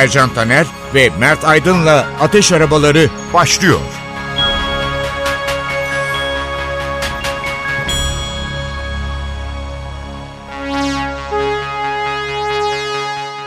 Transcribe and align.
Ercan 0.00 0.34
Taner 0.34 0.66
ve 0.94 1.10
Mert 1.18 1.44
Aydın'la 1.44 2.06
Ateş 2.20 2.52
Arabaları 2.52 3.10
başlıyor. 3.34 3.80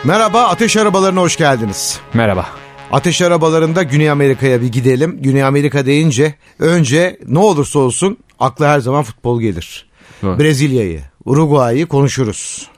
Merhaba 0.03 0.43
Ateş 0.43 0.77
Arabalarına 0.77 1.21
hoş 1.21 1.37
geldiniz. 1.37 1.99
Merhaba. 2.13 2.49
Ateş 2.91 3.21
Arabalarında 3.21 3.83
Güney 3.83 4.09
Amerika'ya 4.09 4.61
bir 4.61 4.71
gidelim. 4.71 5.17
Güney 5.21 5.43
Amerika 5.43 5.85
deyince 5.85 6.35
önce 6.59 7.19
ne 7.27 7.39
olursa 7.39 7.79
olsun 7.79 8.17
akla 8.39 8.67
her 8.67 8.79
zaman 8.79 9.03
futbol 9.03 9.41
gelir. 9.41 9.89
Evet. 10.23 10.39
Brezilya'yı, 10.39 11.01
Uruguay'ı 11.25 11.85
konuşuruz. 11.85 12.69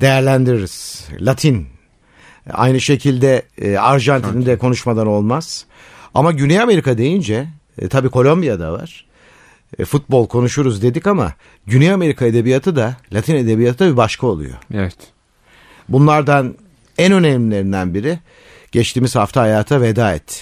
Değerlendiririz. 0.00 1.08
Latin. 1.20 1.77
Aynı 2.52 2.80
şekilde 2.80 3.42
e, 3.62 3.76
Arjantin'i 3.76 4.46
de 4.46 4.58
konuşmadan 4.58 5.06
olmaz. 5.06 5.64
Ama 6.14 6.32
Güney 6.32 6.60
Amerika 6.60 6.98
deyince 6.98 7.48
e, 7.78 7.88
tabii 7.88 8.08
Kolombiya'da 8.08 8.72
var. 8.72 9.06
E, 9.78 9.84
futbol 9.84 10.28
konuşuruz 10.28 10.82
dedik 10.82 11.06
ama 11.06 11.32
Güney 11.66 11.92
Amerika 11.92 12.26
edebiyatı 12.26 12.76
da 12.76 12.96
Latin 13.12 13.34
edebiyatı 13.34 13.78
da 13.78 13.92
bir 13.92 13.96
başka 13.96 14.26
oluyor. 14.26 14.54
Evet. 14.74 14.96
Bunlardan 15.88 16.54
en 16.98 17.12
önemlilerinden 17.12 17.94
biri 17.94 18.18
geçtiğimiz 18.72 19.16
hafta 19.16 19.40
hayata 19.40 19.80
veda 19.80 20.14
etti. 20.14 20.36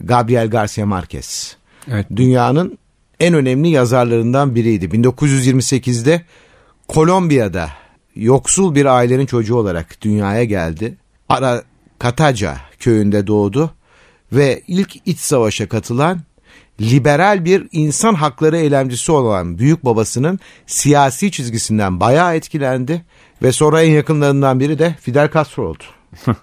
Gabriel 0.00 0.50
Garcia 0.50 0.86
Marquez. 0.86 1.56
Evet. 1.90 2.06
Dünyanın 2.16 2.78
en 3.20 3.34
önemli 3.34 3.68
yazarlarından 3.68 4.54
biriydi. 4.54 4.84
1928'de 4.84 6.22
Kolombiya'da 6.88 7.70
yoksul 8.16 8.74
bir 8.74 8.86
ailenin 8.86 9.26
çocuğu 9.26 9.56
olarak 9.56 10.02
dünyaya 10.02 10.44
geldi. 10.44 10.96
Ara 11.30 11.62
Kataca 11.98 12.56
köyünde 12.78 13.26
doğdu 13.26 13.70
ve 14.32 14.62
ilk 14.66 14.96
iç 15.06 15.18
savaşa 15.18 15.68
katılan 15.68 16.20
liberal 16.80 17.44
bir 17.44 17.68
insan 17.72 18.14
hakları 18.14 18.56
eylemcisi 18.56 19.12
olan 19.12 19.58
büyük 19.58 19.84
babasının 19.84 20.38
siyasi 20.66 21.30
çizgisinden 21.30 22.00
bayağı 22.00 22.34
etkilendi 22.34 23.04
ve 23.42 23.52
sonra 23.52 23.82
en 23.82 23.90
yakınlarından 23.90 24.60
biri 24.60 24.78
de 24.78 24.96
Fidel 25.00 25.30
Castro 25.32 25.68
oldu. 25.68 25.82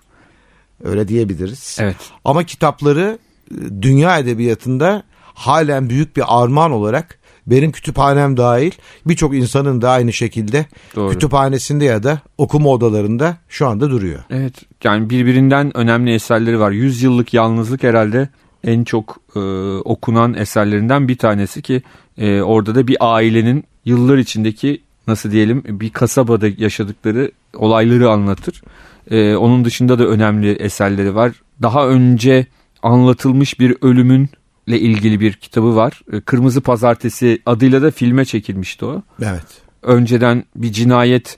Öyle 0.83 1.07
diyebiliriz. 1.07 1.77
Evet. 1.79 1.97
Ama 2.25 2.43
kitapları 2.43 3.19
e, 3.51 3.81
dünya 3.81 4.17
edebiyatında 4.17 5.03
halen 5.21 5.89
büyük 5.89 6.17
bir 6.17 6.23
armağan 6.27 6.71
olarak 6.71 7.16
benim 7.47 7.71
kütüphanem 7.71 8.37
dahil 8.37 8.71
birçok 9.05 9.35
insanın 9.35 9.81
da 9.81 9.91
aynı 9.91 10.13
şekilde 10.13 10.65
Doğru. 10.95 11.11
kütüphanesinde 11.11 11.85
ya 11.85 12.03
da 12.03 12.21
okuma 12.37 12.69
odalarında 12.69 13.37
şu 13.49 13.67
anda 13.67 13.89
duruyor. 13.89 14.23
Evet. 14.29 14.53
Yani 14.83 15.09
birbirinden 15.09 15.77
önemli 15.77 16.13
eserleri 16.13 16.59
var. 16.59 16.71
100 16.71 17.03
yıllık 17.03 17.33
yalnızlık 17.33 17.83
herhalde 17.83 18.29
en 18.63 18.83
çok 18.83 19.17
e, 19.35 19.39
okunan 19.77 20.33
eserlerinden 20.33 21.07
bir 21.07 21.17
tanesi 21.17 21.61
ki 21.61 21.81
e, 22.17 22.41
orada 22.41 22.75
da 22.75 22.87
bir 22.87 22.97
ailenin 22.99 23.63
yıllar 23.85 24.17
içindeki 24.17 24.81
nasıl 25.07 25.31
diyelim 25.31 25.63
bir 25.67 25.89
kasabada 25.89 26.47
yaşadıkları 26.57 27.31
olayları 27.55 28.09
anlatır. 28.09 28.61
E, 29.11 29.35
onun 29.35 29.65
dışında 29.65 29.99
da 29.99 30.07
önemli 30.07 30.51
eserleri 30.51 31.15
var. 31.15 31.31
Daha 31.61 31.87
önce 31.87 32.45
anlatılmış 32.83 33.59
bir 33.59 33.77
ölümün 33.81 34.29
ile 34.67 34.79
ilgili 34.79 35.19
bir 35.19 35.33
kitabı 35.33 35.75
var. 35.75 36.01
E, 36.13 36.21
Kırmızı 36.21 36.61
Pazartesi 36.61 37.41
adıyla 37.45 37.81
da 37.81 37.91
filme 37.91 38.25
çekilmişti 38.25 38.85
o. 38.85 39.01
Evet. 39.21 39.45
önceden 39.83 40.43
bir 40.55 40.71
cinayet 40.71 41.37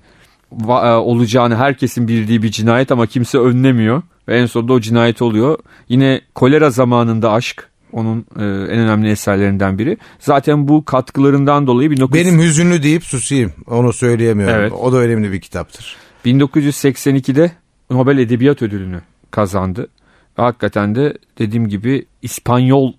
e, 0.67 0.73
olacağını 0.84 1.56
herkesin 1.56 2.07
bildiği 2.07 2.44
bir 2.44 2.51
cinayet 2.51 2.91
ama 2.91 3.07
kimse 3.07 3.38
önlemiyor 3.38 4.01
ve 4.28 4.39
en 4.39 4.45
sonunda 4.45 4.73
o 4.73 4.79
cinayet 4.79 5.22
oluyor. 5.22 5.57
Yine 5.89 6.22
kolera 6.35 6.69
zamanında 6.69 7.31
aşk 7.31 7.69
onun 7.94 8.19
e, 8.19 8.44
en 8.44 8.79
önemli 8.79 9.09
eserlerinden 9.09 9.79
biri. 9.79 9.97
Zaten 10.19 10.68
bu 10.68 10.85
katkılarından 10.85 11.68
dolayı 11.68 11.89
19... 11.89 12.13
Benim 12.13 12.39
hüzünlü 12.39 12.84
deyip 12.84 13.03
susayım. 13.03 13.53
Onu 13.68 13.94
söyleyemiyorum. 13.94 14.56
Evet. 14.56 14.72
O 14.72 14.91
da 14.91 14.97
önemli 14.97 15.31
bir 15.31 15.41
kitaptır. 15.41 15.95
1982'de 16.25 17.51
Nobel 17.89 18.18
Edebiyat 18.18 18.62
Ödülünü 18.62 19.01
kazandı. 19.31 19.88
Hakikaten 20.35 20.95
de 20.95 21.18
dediğim 21.38 21.68
gibi 21.68 22.06
İspanyolca 22.22 22.99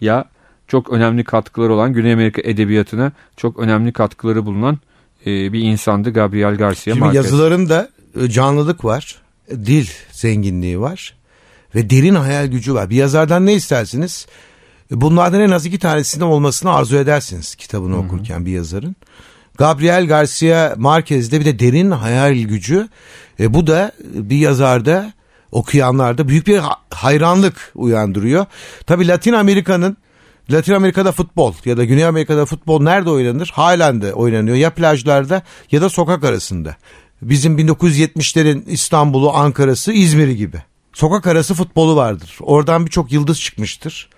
ya 0.00 0.24
çok 0.68 0.90
önemli 0.90 1.24
katkıları 1.24 1.74
olan 1.74 1.92
Güney 1.92 2.12
Amerika 2.12 2.42
edebiyatına 2.44 3.12
çok 3.36 3.58
önemli 3.58 3.92
katkıları 3.92 4.46
bulunan 4.46 4.78
e, 5.26 5.52
bir 5.52 5.60
insandı 5.60 6.12
Gabriel 6.12 6.56
Garcia 6.56 6.94
Şimdi 6.94 7.00
Marquez. 7.00 7.24
yazılarında 7.24 7.88
e, 8.20 8.28
canlılık 8.28 8.84
var. 8.84 9.22
Dil 9.50 9.86
zenginliği 10.12 10.80
var. 10.80 11.14
Ve 11.74 11.90
derin 11.90 12.14
hayal 12.14 12.46
gücü 12.46 12.74
var. 12.74 12.90
Bir 12.90 12.96
yazardan 12.96 13.46
ne 13.46 13.54
istersiniz? 13.54 14.26
E, 14.92 15.00
Bunlardan 15.00 15.40
en 15.40 15.50
az 15.50 15.66
iki 15.66 15.78
tanesinin 15.78 16.24
olmasını 16.24 16.74
arzu 16.74 16.96
edersiniz 16.96 17.54
kitabını 17.54 17.98
okurken 17.98 18.46
bir 18.46 18.52
yazarın. 18.52 18.96
Gabriel 19.58 20.06
Garcia 20.06 20.74
Marquez'de 20.76 21.40
bir 21.40 21.44
de 21.44 21.58
derin 21.58 21.90
hayal 21.90 22.34
gücü. 22.34 22.88
E, 23.40 23.54
bu 23.54 23.66
da 23.66 23.92
bir 24.04 24.36
yazarda 24.36 25.12
okuyanlarda 25.52 26.28
büyük 26.28 26.46
bir 26.46 26.58
ha- 26.58 26.76
hayranlık 26.90 27.72
uyandırıyor. 27.74 28.46
Tabii 28.86 29.08
Latin 29.08 29.32
Amerika'nın 29.32 29.96
Latin 30.50 30.72
Amerika'da 30.74 31.12
futbol 31.12 31.54
ya 31.64 31.76
da 31.76 31.84
Güney 31.84 32.04
Amerika'da 32.06 32.46
futbol 32.46 32.82
nerede 32.82 33.10
oynanır? 33.10 33.50
Halen 33.54 34.02
de 34.02 34.14
oynanıyor. 34.14 34.56
Ya 34.56 34.70
plajlarda 34.70 35.42
ya 35.72 35.80
da 35.82 35.88
sokak 35.88 36.24
arasında. 36.24 36.76
Bizim 37.22 37.58
1970'lerin 37.58 38.64
İstanbul'u, 38.66 39.30
Ankara'sı, 39.34 39.92
İzmir'i 39.92 40.36
gibi. 40.36 40.62
Sokak 40.92 41.26
arası 41.26 41.54
futbolu 41.54 41.96
vardır. 41.96 42.38
Oradan 42.40 42.86
birçok 42.86 43.12
yıldız 43.12 43.40
çıkmıştır. 43.40 44.08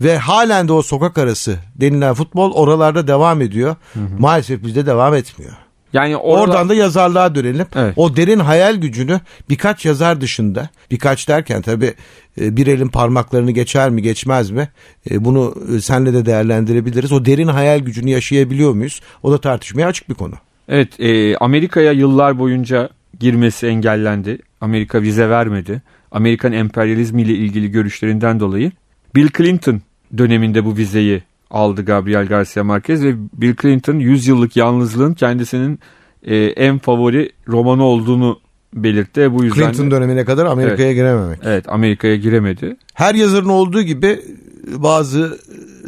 Ve 0.00 0.18
halen 0.18 0.68
de 0.68 0.72
o 0.72 0.82
sokak 0.82 1.18
arası 1.18 1.58
denilen 1.74 2.14
futbol 2.14 2.52
oralarda 2.52 3.06
devam 3.08 3.40
ediyor. 3.42 3.76
Maalesef 4.18 4.62
bizde 4.62 4.86
devam 4.86 5.14
etmiyor. 5.14 5.52
Yani 5.92 6.16
orada, 6.16 6.42
Oradan 6.42 6.68
da 6.68 6.74
yazarlığa 6.74 7.34
dönelim. 7.34 7.66
Evet. 7.76 7.92
O 7.96 8.16
derin 8.16 8.38
hayal 8.38 8.76
gücünü 8.76 9.20
birkaç 9.50 9.84
yazar 9.84 10.20
dışında, 10.20 10.68
birkaç 10.90 11.28
derken 11.28 11.62
tabii 11.62 11.94
e, 12.40 12.56
bir 12.56 12.66
elin 12.66 12.88
parmaklarını 12.88 13.50
geçer 13.50 13.90
mi 13.90 14.02
geçmez 14.02 14.50
mi? 14.50 14.68
E, 15.10 15.24
Bunu 15.24 15.54
e, 15.76 15.80
senle 15.80 16.12
de 16.12 16.26
değerlendirebiliriz. 16.26 17.12
O 17.12 17.24
derin 17.24 17.48
hayal 17.48 17.78
gücünü 17.78 18.10
yaşayabiliyor 18.10 18.72
muyuz? 18.72 19.00
O 19.22 19.32
da 19.32 19.38
tartışmaya 19.38 19.86
açık 19.86 20.08
bir 20.08 20.14
konu. 20.14 20.34
Evet 20.68 21.00
e, 21.00 21.36
Amerika'ya 21.36 21.92
yıllar 21.92 22.38
boyunca 22.38 22.88
girmesi 23.20 23.66
engellendi. 23.66 24.38
Amerika 24.60 25.02
vize 25.02 25.30
vermedi. 25.30 25.82
Amerikan 26.12 26.52
emperyalizmi 26.52 27.22
ile 27.22 27.32
ilgili 27.32 27.70
görüşlerinden 27.70 28.40
dolayı 28.40 28.72
Bill 29.14 29.28
Clinton 29.36 29.80
döneminde 30.18 30.64
bu 30.64 30.76
vizeyi 30.76 31.22
aldı 31.50 31.84
Gabriel 31.84 32.26
Garcia 32.26 32.64
Marquez 32.64 33.04
ve 33.04 33.14
Bill 33.32 33.54
Clinton 33.62 33.98
100 33.98 34.26
yıllık 34.26 34.56
yalnızlığın 34.56 35.14
kendisinin 35.14 35.78
e, 36.22 36.36
en 36.36 36.78
favori 36.78 37.32
romanı 37.48 37.84
olduğunu 37.84 38.40
belirtti. 38.74 39.32
Bu 39.34 39.44
yüzden 39.44 39.62
Clinton 39.72 39.86
de- 39.86 39.90
dönemine 39.90 40.24
kadar 40.24 40.46
Amerika'ya 40.46 40.92
girememek. 40.92 41.38
evet 41.44 41.68
Amerika'ya 41.68 42.16
giremedi. 42.16 42.76
Her 42.94 43.14
yazarın 43.14 43.48
olduğu 43.48 43.82
gibi 43.82 44.06
e, 44.06 44.82
bazı 44.82 45.38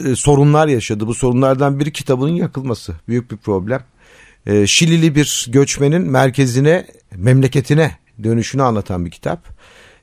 e, 0.06 0.16
sorunlar 0.16 0.68
yaşadı. 0.68 1.06
Bu 1.06 1.14
sorunlardan 1.14 1.80
biri 1.80 1.92
kitabının 1.92 2.32
yakılması. 2.32 2.94
Büyük 3.08 3.30
bir 3.30 3.36
problem. 3.36 3.80
E, 4.46 4.66
Şilili 4.66 5.14
bir 5.14 5.46
göçmenin 5.52 6.10
merkezine, 6.10 6.86
memleketine 7.16 7.96
dönüşünü 8.24 8.62
anlatan 8.62 9.04
bir 9.06 9.10
kitap. 9.10 9.48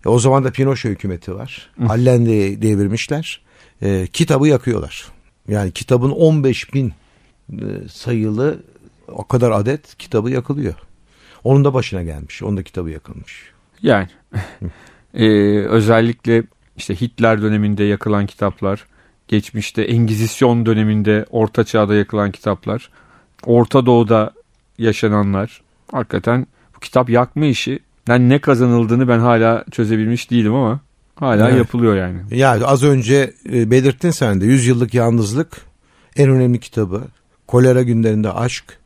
E, 0.06 0.10
o 0.10 0.20
zaman 0.20 0.44
da 0.44 0.52
Pinochet 0.52 0.92
hükümeti 0.92 1.36
var. 1.36 1.70
Allende'yi 1.90 2.62
devirmişler. 2.62 3.42
E, 3.82 4.08
kitabı 4.14 4.48
yakıyorlar. 4.48 5.06
Yani 5.48 5.72
kitabın 5.72 6.12
15 6.12 6.74
bin 6.74 6.94
e, 7.52 7.88
sayılı 7.92 8.60
o 9.08 9.28
kadar 9.28 9.52
adet 9.52 9.98
kitabı 9.98 10.30
yakılıyor. 10.30 10.76
Onun 11.44 11.66
da 11.66 11.74
başına 11.74 12.04
gelmiş. 12.04 12.44
Onun 12.44 12.58
da 12.58 12.64
kitabı 12.64 12.90
yakılmış. 12.90 13.52
Yani 13.82 14.08
e, 15.14 15.28
özellikle 15.60 16.44
işte 16.78 17.02
Hitler 17.02 17.42
döneminde 17.42 17.84
yakılan 17.84 18.26
kitaplar, 18.26 18.86
geçmişte 19.28 19.82
Engizisyon 19.82 20.66
döneminde 20.66 21.26
Orta 21.30 21.64
Çağ'da 21.64 21.96
yakılan 21.96 22.32
kitaplar, 22.32 22.90
Orta 23.46 23.86
Doğu'da 23.86 24.34
yaşananlar. 24.78 25.62
Hakikaten 25.92 26.48
bu 26.76 26.80
kitap 26.80 27.10
yakma 27.10 27.46
işi 27.46 27.80
yani 28.08 28.30
ne 28.30 28.40
kazanıldığını 28.40 29.08
ben 29.08 29.20
hala 29.20 29.66
çözebilmiş 29.72 30.32
değilim 30.32 30.54
ama 30.54 30.80
hala 31.20 31.50
Evet. 31.50 31.58
yapılıyor 31.58 31.96
yani. 31.96 32.20
Ya 32.32 32.66
az 32.66 32.84
önce 32.84 33.34
e, 33.54 33.72
belirttin 33.72 34.12
sen 34.12 34.42
de 34.42 34.46
100 34.46 34.68
yıllık 34.68 34.94
yalnızlık 34.94 35.62
en 36.18 36.30
önemli 36.30 36.60
kitabı. 36.60 37.04
Kolera 37.48 37.82
günlerinde 37.82 38.32
aşk 38.32 38.80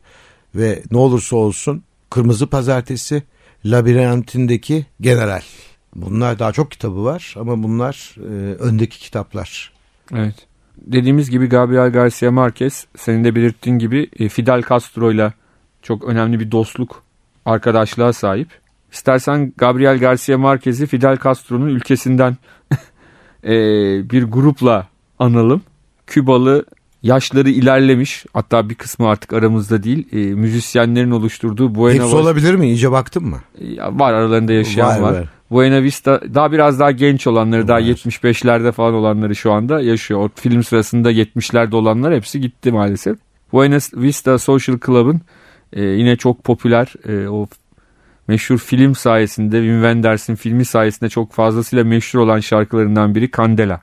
ve 0.54 0.82
ne 0.90 0.98
olursa 0.98 1.36
olsun 1.36 1.82
Kırmızı 2.10 2.46
Pazartesi 2.46 3.22
labirentindeki 3.64 4.86
general. 5.00 5.42
Bunlar 5.94 6.38
daha 6.38 6.52
çok 6.52 6.70
kitabı 6.70 7.04
var 7.04 7.34
ama 7.40 7.62
bunlar 7.62 8.14
e, 8.18 8.54
öndeki 8.54 8.98
kitaplar. 8.98 9.72
Evet. 10.14 10.34
Dediğimiz 10.76 11.30
gibi 11.30 11.46
Gabriel 11.46 11.92
Garcia 11.92 12.30
Marquez 12.30 12.86
senin 12.96 13.24
de 13.24 13.34
belirttiğin 13.34 13.78
gibi 13.78 14.10
e, 14.18 14.28
Fidel 14.28 14.62
Castro 14.68 15.12
ile 15.12 15.32
çok 15.82 16.04
önemli 16.04 16.40
bir 16.40 16.50
dostluk 16.50 17.02
arkadaşlığa 17.44 18.12
sahip. 18.12 18.61
İstersen 18.92 19.52
Gabriel 19.56 19.98
Garcia 19.98 20.38
Marquez'i 20.38 20.86
Fidel 20.86 21.18
Castro'nun 21.24 21.68
ülkesinden 21.68 22.36
e, 23.44 23.50
bir 24.10 24.22
grupla 24.22 24.86
analım. 25.18 25.62
Kübalı 26.06 26.64
yaşları 27.02 27.50
ilerlemiş 27.50 28.26
hatta 28.32 28.68
bir 28.68 28.74
kısmı 28.74 29.08
artık 29.08 29.32
aramızda 29.32 29.82
değil 29.82 30.08
e, 30.12 30.16
müzisyenlerin 30.34 31.10
oluşturduğu 31.10 31.74
Buena 31.74 32.02
Hepsi 32.02 32.16
olabilir 32.16 32.54
mi? 32.54 32.66
İyice 32.66 32.92
baktın 32.92 33.24
mı? 33.24 33.40
Ya 33.60 33.98
var 33.98 34.12
aralarında 34.12 34.52
yaşayan 34.52 34.88
Var, 34.88 35.00
var. 35.00 35.12
var. 35.12 35.28
Buena 35.50 35.82
Vista 35.82 36.20
daha 36.34 36.52
biraz 36.52 36.80
daha 36.80 36.90
genç 36.90 37.26
olanları 37.26 37.68
daha 37.68 37.78
Var. 37.78 37.82
75'lerde 37.82 38.72
falan 38.72 38.94
olanları 38.94 39.36
şu 39.36 39.52
anda 39.52 39.80
yaşıyor. 39.80 40.20
O 40.20 40.30
film 40.34 40.62
sırasında 40.62 41.12
70'lerde 41.12 41.74
olanlar 41.74 42.14
hepsi 42.14 42.40
gitti 42.40 42.72
maalesef. 42.72 43.18
Buena 43.52 43.78
Vista 43.94 44.38
Social 44.38 44.78
Club'ın 44.86 45.20
e, 45.72 45.82
yine 45.84 46.16
çok 46.16 46.44
popüler 46.44 46.92
e, 47.08 47.28
o 47.28 47.46
meşhur 48.28 48.58
film 48.58 48.94
sayesinde 48.94 49.56
Wim 49.56 49.74
Wenders'in 49.74 50.34
filmi 50.34 50.64
sayesinde 50.64 51.10
çok 51.10 51.32
fazlasıyla 51.32 51.84
meşhur 51.84 52.18
olan 52.18 52.40
şarkılarından 52.40 53.14
biri 53.14 53.30
Candela. 53.36 53.82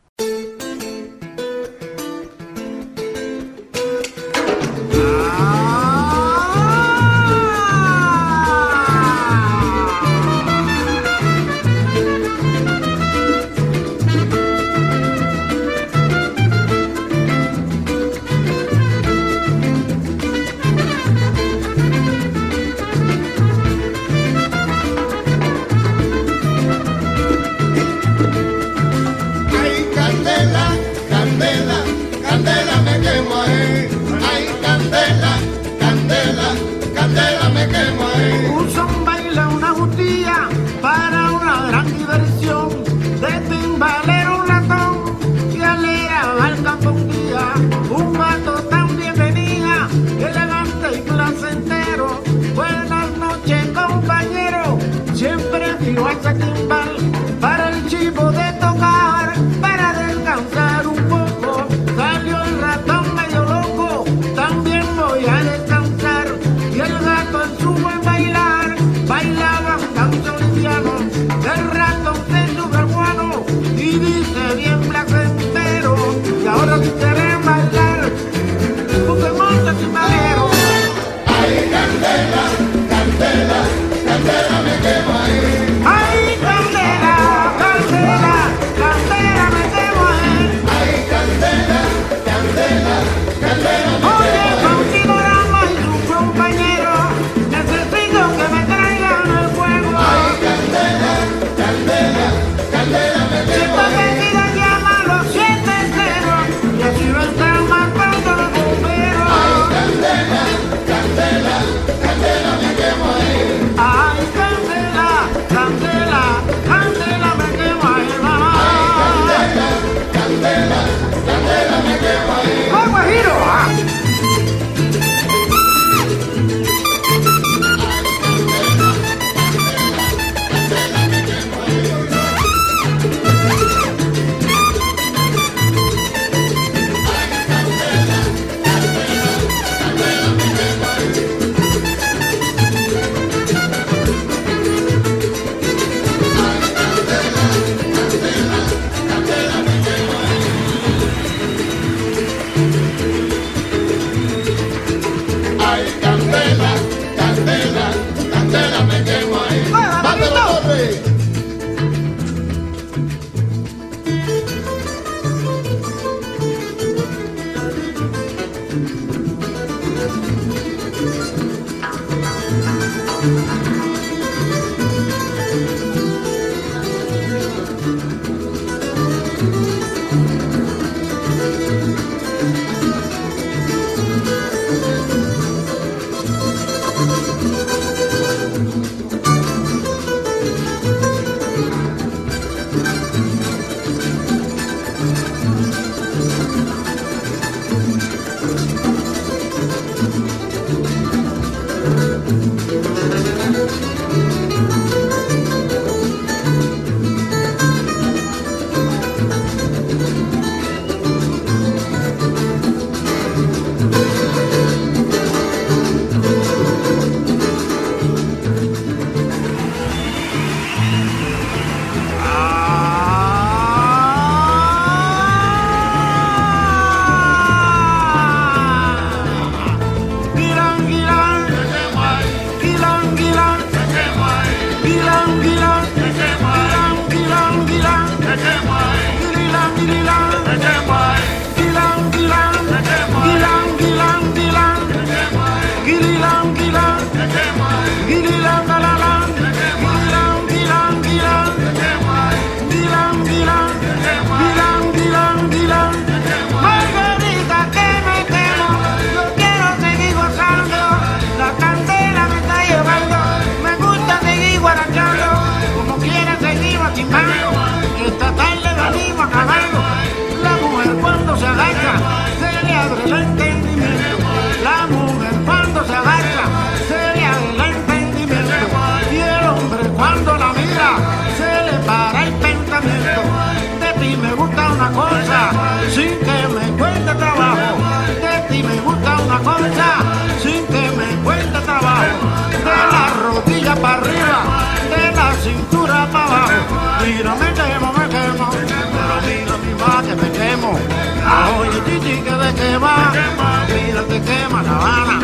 Te 304.09 304.19
quema 304.21 304.63
la 304.63 304.75
Habana. 304.75 305.19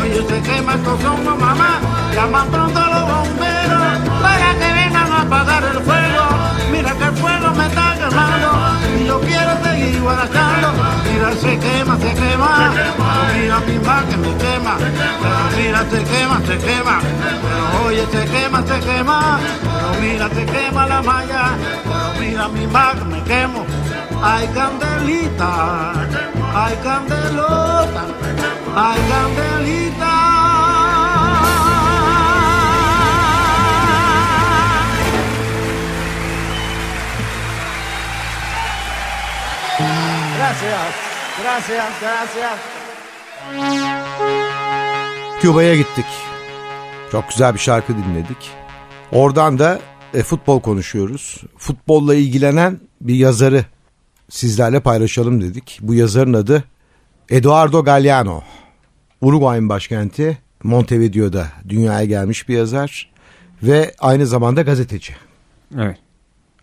Oye, 0.00 0.22
se 0.28 0.40
quema 0.42 0.74
estos 0.74 1.00
somos 1.00 1.38
mamá, 1.38 1.80
llaman 2.14 2.48
pronto 2.48 2.78
a 2.78 2.88
los 2.94 3.04
bomberos 3.10 3.82
para 4.22 4.50
que 4.60 4.72
vengan 4.80 5.12
a 5.12 5.20
apagar 5.22 5.64
el 5.64 5.80
fuego. 5.82 6.24
Mira 6.70 6.92
que 6.92 7.04
el 7.04 7.16
fuego 7.16 7.50
me 7.54 7.66
está 7.66 7.94
quemando 7.98 8.50
y 8.98 9.06
yo 9.06 9.20
quiero 9.20 9.52
seguir 9.64 10.00
guardando. 10.02 10.68
Mira, 11.10 11.32
se 11.32 11.58
quema, 11.58 11.96
se 11.96 12.14
quema, 12.14 12.72
pero 12.74 13.22
mira 13.34 13.60
mi 13.60 13.78
mar 13.86 14.04
que 14.04 14.16
me 14.18 14.32
quema. 14.36 14.74
Pero 15.22 15.44
mira, 15.56 15.80
se 15.90 16.04
quema, 16.04 16.40
se 16.46 16.58
quema, 16.58 16.98
pero 17.42 17.86
oye, 17.86 18.06
se 18.12 18.24
quema, 18.26 18.62
se 18.66 18.80
quema. 18.80 19.38
Pero 19.62 20.00
mira, 20.00 20.28
se 20.28 20.44
quema 20.44 20.86
la 20.86 21.02
malla, 21.02 21.44
pero 21.84 22.20
mira 22.20 22.48
mi 22.48 22.66
que 22.66 23.04
me 23.06 23.22
quemo. 23.24 23.64
Ay, 24.22 24.48
candelita, 24.54 25.92
ay, 26.54 26.74
candelota, 26.82 28.04
ay, 28.74 28.98
candelita. 29.08 30.14
Gracias, 40.36 40.94
gracias, 41.42 41.92
gracias. 42.00 42.58
Küba'ya 45.40 45.74
gittik. 45.76 46.06
Çok 47.12 47.28
güzel 47.28 47.54
bir 47.54 47.58
şarkı 47.58 47.92
dinledik. 47.96 48.50
Oradan 49.12 49.58
da 49.58 49.78
e, 50.14 50.22
futbol 50.22 50.60
konuşuyoruz. 50.60 51.42
Futbolla 51.58 52.14
ilgilenen 52.14 52.80
bir 53.00 53.14
yazarı 53.14 53.64
sizlerle 54.28 54.80
paylaşalım 54.80 55.40
dedik. 55.40 55.78
Bu 55.82 55.94
yazarın 55.94 56.32
adı 56.32 56.64
Eduardo 57.28 57.84
Galeano. 57.84 58.42
Uruguay'ın 59.20 59.68
başkenti 59.68 60.38
Montevideo'da 60.62 61.48
dünyaya 61.68 62.04
gelmiş 62.04 62.48
bir 62.48 62.54
yazar 62.54 63.10
ve 63.62 63.94
aynı 63.98 64.26
zamanda 64.26 64.62
gazeteci. 64.62 65.12
Evet. 65.78 65.96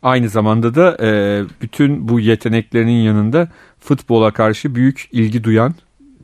Aynı 0.03 0.29
zamanda 0.29 0.75
da 0.75 0.97
e, 1.05 1.43
bütün 1.61 2.09
bu 2.09 2.19
yeteneklerinin 2.19 3.01
yanında 3.01 3.51
futbola 3.79 4.31
karşı 4.31 4.75
büyük 4.75 5.09
ilgi 5.11 5.43
duyan 5.43 5.75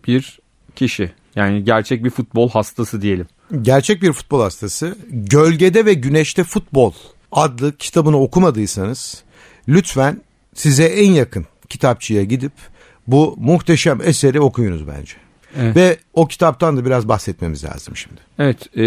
bir 0.07 0.39
kişi. 0.75 1.11
Yani 1.35 1.63
gerçek 1.63 2.03
bir 2.03 2.09
futbol 2.09 2.49
hastası 2.49 3.01
diyelim. 3.01 3.27
Gerçek 3.61 4.01
bir 4.01 4.13
futbol 4.13 4.41
hastası. 4.41 4.97
Gölgede 5.09 5.85
ve 5.85 5.93
Güneşte 5.93 6.43
Futbol 6.43 6.93
adlı 7.31 7.77
kitabını 7.77 8.17
okumadıysanız 8.17 9.23
lütfen 9.67 10.21
size 10.57 10.83
en 10.83 11.11
yakın 11.11 11.45
kitapçıya 11.69 12.23
gidip 12.23 12.51
bu 13.07 13.35
muhteşem 13.39 13.99
eseri 14.03 14.39
okuyunuz 14.39 14.87
bence. 14.87 15.13
Evet. 15.57 15.75
Ve 15.75 15.97
o 16.13 16.27
kitaptan 16.27 16.77
da 16.77 16.85
biraz 16.85 17.07
bahsetmemiz 17.07 17.63
lazım 17.63 17.95
şimdi. 17.95 18.21
Evet, 18.39 18.77
e, 18.77 18.83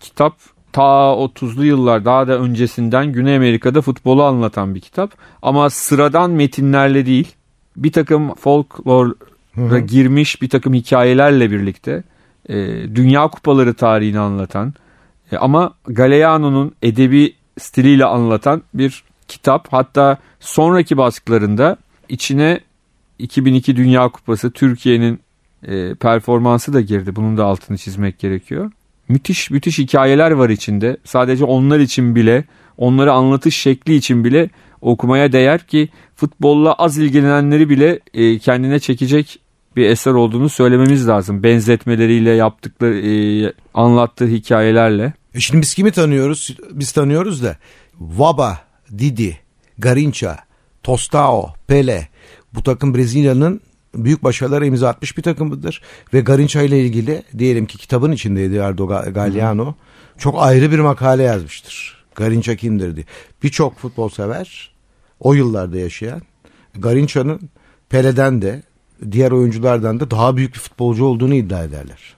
kitap 0.00 0.36
ta 0.72 0.82
30'lu 0.82 1.64
yıllar 1.64 2.04
daha 2.04 2.28
da 2.28 2.38
öncesinden 2.38 3.12
Güney 3.12 3.36
Amerika'da 3.36 3.82
futbolu 3.82 4.24
anlatan 4.24 4.74
bir 4.74 4.80
kitap. 4.80 5.12
Ama 5.42 5.70
sıradan 5.70 6.30
metinlerle 6.30 7.06
değil, 7.06 7.32
bir 7.76 7.92
takım 7.92 8.34
folklora 8.34 9.78
girmiş 9.78 10.42
bir 10.42 10.48
takım 10.48 10.74
hikayelerle 10.74 11.50
birlikte 11.50 12.02
e, 12.48 12.56
Dünya 12.94 13.28
Kupaları 13.28 13.74
tarihini 13.74 14.18
anlatan 14.18 14.74
e, 15.32 15.36
ama 15.36 15.74
Galeano'nun 15.86 16.74
edebi 16.82 17.34
stiliyle 17.58 18.04
anlatan 18.04 18.62
bir 18.74 19.04
kitap. 19.30 19.68
Hatta 19.70 20.18
sonraki 20.40 20.96
baskılarında 20.96 21.76
içine 22.08 22.60
2002 23.18 23.76
Dünya 23.76 24.08
Kupası 24.08 24.50
Türkiye'nin 24.50 25.20
e, 25.62 25.94
performansı 25.94 26.72
da 26.72 26.80
girdi. 26.80 27.16
Bunun 27.16 27.36
da 27.36 27.44
altını 27.44 27.78
çizmek 27.78 28.18
gerekiyor. 28.18 28.72
Müthiş 29.08 29.50
müthiş 29.50 29.78
hikayeler 29.78 30.30
var 30.30 30.48
içinde. 30.48 30.96
Sadece 31.04 31.44
onlar 31.44 31.78
için 31.78 32.14
bile, 32.14 32.44
onları 32.76 33.12
anlatış 33.12 33.56
şekli 33.56 33.94
için 33.94 34.24
bile 34.24 34.50
okumaya 34.80 35.32
değer 35.32 35.66
ki 35.66 35.88
futbolla 36.16 36.72
az 36.72 36.98
ilgilenenleri 36.98 37.68
bile 37.68 38.00
e, 38.14 38.38
kendine 38.38 38.78
çekecek 38.80 39.40
bir 39.76 39.86
eser 39.86 40.12
olduğunu 40.12 40.48
söylememiz 40.48 41.08
lazım. 41.08 41.42
Benzetmeleriyle 41.42 42.30
yaptıkları, 42.30 42.98
e, 42.98 43.52
anlattığı 43.74 44.26
hikayelerle. 44.26 45.12
E 45.34 45.40
şimdi 45.40 45.62
biz 45.62 45.74
kimi 45.74 45.90
tanıyoruz? 45.90 46.56
Biz 46.72 46.92
tanıyoruz 46.92 47.42
da 47.42 47.56
Vaba, 48.00 48.58
Didi, 48.98 49.38
Garincha, 49.78 50.36
Tostao, 50.82 51.54
Pele 51.66 52.08
bu 52.54 52.62
takım 52.62 52.94
Brezilya'nın 52.94 53.60
büyük 53.94 54.24
başarılara 54.24 54.66
imza 54.66 54.88
atmış 54.88 55.16
bir 55.16 55.22
takımıdır. 55.22 55.82
Ve 56.14 56.20
Garincha 56.20 56.62
ile 56.62 56.80
ilgili 56.80 57.22
diyelim 57.38 57.66
ki 57.66 57.78
kitabın 57.78 58.12
içinde 58.12 58.44
Eduardo 58.44 58.84
Ga- 58.84 59.12
Galeano 59.12 59.74
çok 60.18 60.42
ayrı 60.42 60.72
bir 60.72 60.78
makale 60.78 61.22
yazmıştır. 61.22 62.04
Garincha 62.14 62.56
kimdir 62.56 62.96
diye. 62.96 63.06
Birçok 63.42 63.78
futbol 63.78 64.08
sever 64.08 64.70
o 65.20 65.34
yıllarda 65.34 65.78
yaşayan 65.78 66.22
Garincha'nın 66.78 67.40
Pele'den 67.88 68.42
de 68.42 68.62
diğer 69.12 69.30
oyunculardan 69.30 70.00
da 70.00 70.10
daha 70.10 70.36
büyük 70.36 70.54
bir 70.54 70.58
futbolcu 70.58 71.04
olduğunu 71.04 71.34
iddia 71.34 71.64
ederler. 71.64 72.14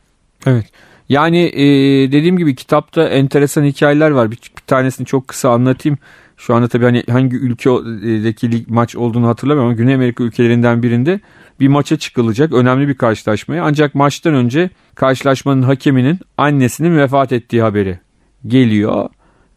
Evet. 0.47 0.67
Yani 1.09 1.39
e, 1.39 1.65
dediğim 2.13 2.39
gibi 2.39 2.55
kitapta 2.55 3.09
enteresan 3.09 3.65
hikayeler 3.65 4.11
var. 4.11 4.31
Bir, 4.31 4.37
bir 4.37 4.63
tanesini 4.67 5.07
çok 5.07 5.29
kısa 5.29 5.51
anlatayım. 5.51 5.99
Şu 6.47 6.55
anda 6.55 6.69
tabii 6.69 6.85
hani 6.85 7.05
hangi 7.11 7.37
ülkedeki 7.37 8.53
lig 8.53 8.69
maç 8.69 8.97
olduğunu 8.97 9.29
hatırlamıyorum 9.29 9.71
ama 9.71 9.77
Güney 9.77 9.95
Amerika 9.95 10.25
ülkelerinden 10.25 10.83
birinde 10.83 11.21
bir 11.61 11.69
maça 11.69 11.97
çıkılacak 11.97 12.53
önemli 12.53 12.89
bir 12.89 12.95
karşılaşmaya. 12.95 13.65
Ancak 13.65 13.95
maçtan 13.95 14.35
önce 14.35 14.71
karşılaşmanın 14.95 15.63
hakeminin 15.63 16.19
annesinin 16.37 16.99
vefat 16.99 17.33
ettiği 17.33 17.63
haberi 17.63 17.99
geliyor. 18.47 19.09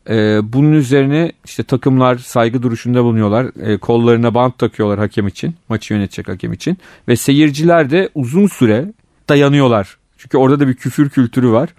Ee, 0.09 0.39
bunun 0.43 0.73
üzerine 0.73 1.31
işte 1.45 1.63
takımlar 1.63 2.17
saygı 2.17 2.63
duruşunda 2.63 3.03
bulunuyorlar. 3.03 3.47
Ee, 3.61 3.77
kollarına 3.77 4.33
bant 4.33 4.57
takıyorlar 4.57 4.99
hakem 4.99 5.27
için. 5.27 5.55
Maçı 5.69 5.93
yönetecek 5.93 6.27
hakem 6.27 6.53
için. 6.53 6.77
Ve 7.07 7.15
seyirciler 7.15 7.89
de 7.89 8.09
uzun 8.15 8.47
süre 8.47 8.93
dayanıyorlar. 9.29 9.97
Çünkü 10.17 10.37
orada 10.37 10.59
da 10.59 10.67
bir 10.67 10.73
küfür 10.73 11.09
kültürü 11.09 11.51
var. 11.51 11.69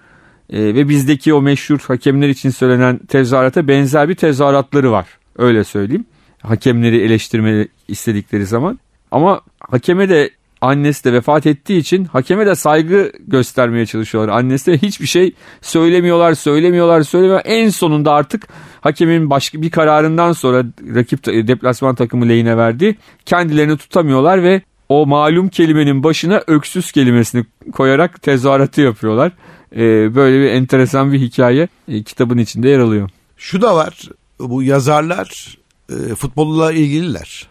Ee, 0.50 0.58
ve 0.58 0.88
bizdeki 0.88 1.34
o 1.34 1.42
meşhur 1.42 1.78
hakemler 1.78 2.28
için 2.28 2.50
söylenen 2.50 2.98
tezahürata 2.98 3.68
benzer 3.68 4.08
bir 4.08 4.14
tezahüratları 4.14 4.92
var. 4.92 5.06
Öyle 5.38 5.64
söyleyeyim. 5.64 6.04
Hakemleri 6.42 7.00
eleştirme 7.00 7.68
istedikleri 7.88 8.46
zaman. 8.46 8.78
Ama 9.10 9.40
hakeme 9.60 10.08
de 10.08 10.30
annesi 10.60 11.04
de 11.04 11.12
vefat 11.12 11.46
ettiği 11.46 11.78
için 11.78 12.04
hakeme 12.04 12.46
de 12.46 12.54
saygı 12.54 13.12
göstermeye 13.26 13.86
çalışıyorlar. 13.86 14.32
Annesi 14.38 14.72
de 14.72 14.78
hiçbir 14.78 15.06
şey 15.06 15.32
söylemiyorlar, 15.60 16.34
söylemiyorlar, 16.34 17.02
söylemiyorlar. 17.02 17.46
En 17.46 17.68
sonunda 17.68 18.12
artık 18.12 18.48
hakemin 18.80 19.30
başka 19.30 19.62
bir 19.62 19.70
kararından 19.70 20.32
sonra 20.32 20.64
rakip 20.94 21.26
deplasman 21.26 21.94
takımı 21.94 22.28
lehine 22.28 22.56
verdi. 22.56 22.96
Kendilerini 23.26 23.76
tutamıyorlar 23.76 24.42
ve 24.42 24.62
o 24.88 25.06
malum 25.06 25.48
kelimenin 25.48 26.02
başına 26.02 26.42
öksüz 26.46 26.92
kelimesini 26.92 27.44
koyarak 27.72 28.22
tezahüratı 28.22 28.80
yapıyorlar. 28.80 29.32
Ee, 29.72 30.14
böyle 30.14 30.40
bir 30.40 30.50
enteresan 30.50 31.12
bir 31.12 31.20
hikaye 31.20 31.68
e, 31.88 32.02
kitabın 32.02 32.38
içinde 32.38 32.68
yer 32.68 32.78
alıyor. 32.78 33.10
Şu 33.36 33.62
da 33.62 33.76
var 33.76 34.08
bu 34.40 34.62
yazarlar 34.62 35.58
e, 35.90 36.14
futbolla 36.14 36.72
ilgililer. 36.72 37.48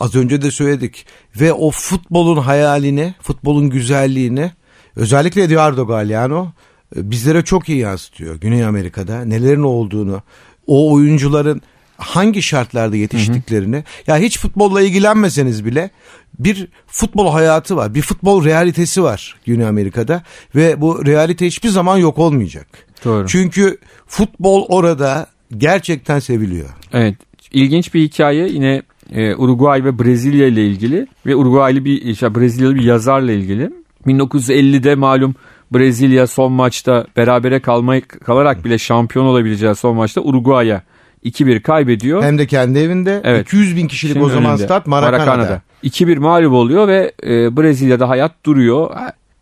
Az 0.00 0.14
önce 0.14 0.42
de 0.42 0.50
söyledik 0.50 1.06
ve 1.40 1.52
o 1.52 1.70
futbolun 1.70 2.36
hayalini, 2.36 3.14
futbolun 3.22 3.70
güzelliğini 3.70 4.50
özellikle 4.96 5.42
Eduardo 5.42 5.86
Galeano 5.86 6.52
e, 6.96 7.10
bizlere 7.10 7.44
çok 7.44 7.68
iyi 7.68 7.78
yansıtıyor. 7.78 8.34
Güney 8.34 8.64
Amerika'da 8.64 9.24
nelerin 9.24 9.62
olduğunu, 9.62 10.22
o 10.66 10.92
oyuncuların 10.92 11.62
hangi 11.96 12.42
şartlarda 12.42 12.96
yetiştiklerini. 12.96 13.84
Ya 14.06 14.18
hiç 14.18 14.38
futbolla 14.38 14.82
ilgilenmeseniz 14.82 15.64
bile 15.64 15.90
bir 16.38 16.68
futbol 16.86 17.32
hayatı 17.32 17.76
var, 17.76 17.94
bir 17.94 18.02
futbol 18.02 18.44
realitesi 18.44 19.02
var 19.02 19.36
Güney 19.46 19.66
Amerika'da 19.66 20.22
ve 20.54 20.80
bu 20.80 21.06
realite 21.06 21.46
hiçbir 21.46 21.68
zaman 21.68 21.96
yok 21.96 22.18
olmayacak. 22.18 22.66
Doğru. 23.04 23.26
Çünkü 23.26 23.78
futbol 24.06 24.66
orada 24.68 25.26
gerçekten 25.56 26.18
seviliyor. 26.18 26.68
Evet. 26.92 27.14
ilginç 27.52 27.94
bir 27.94 28.02
hikaye 28.02 28.48
yine 28.48 28.82
e, 29.12 29.34
Uruguay 29.34 29.84
ve 29.84 29.98
Brezilya 29.98 30.46
ile 30.46 30.66
ilgili 30.66 31.06
ve 31.26 31.36
Uruguaylı 31.36 31.84
bir 31.84 32.02
işte 32.02 32.34
Brezilyalı 32.34 32.74
bir 32.74 32.84
yazarla 32.84 33.32
ilgili. 33.32 33.70
1950'de 34.06 34.94
malum 34.94 35.34
Brezilya 35.74 36.26
son 36.26 36.52
maçta 36.52 37.06
berabere 37.16 37.60
kalmayı 37.60 38.02
kalarak 38.02 38.64
bile 38.64 38.78
şampiyon 38.78 39.26
olabileceği 39.26 39.74
son 39.74 39.96
maçta 39.96 40.20
Uruguay'a 40.20 40.82
2-1 41.26 41.60
kaybediyor. 41.60 42.22
Hem 42.22 42.38
de 42.38 42.46
kendi 42.46 42.78
evinde. 42.78 43.20
Evet. 43.24 43.46
200 43.46 43.76
bin 43.76 43.86
kişilik 43.86 44.12
Şimdi 44.12 44.26
o 44.26 44.28
zaman 44.28 44.50
önünde. 44.50 44.64
stat 44.64 44.86
Maracana'da. 44.86 45.62
2-1 45.84 46.18
mağlup 46.18 46.52
oluyor 46.52 46.88
ve 46.88 47.12
e, 47.22 47.56
Brezilya'da 47.56 48.08
hayat 48.08 48.32
duruyor. 48.44 48.90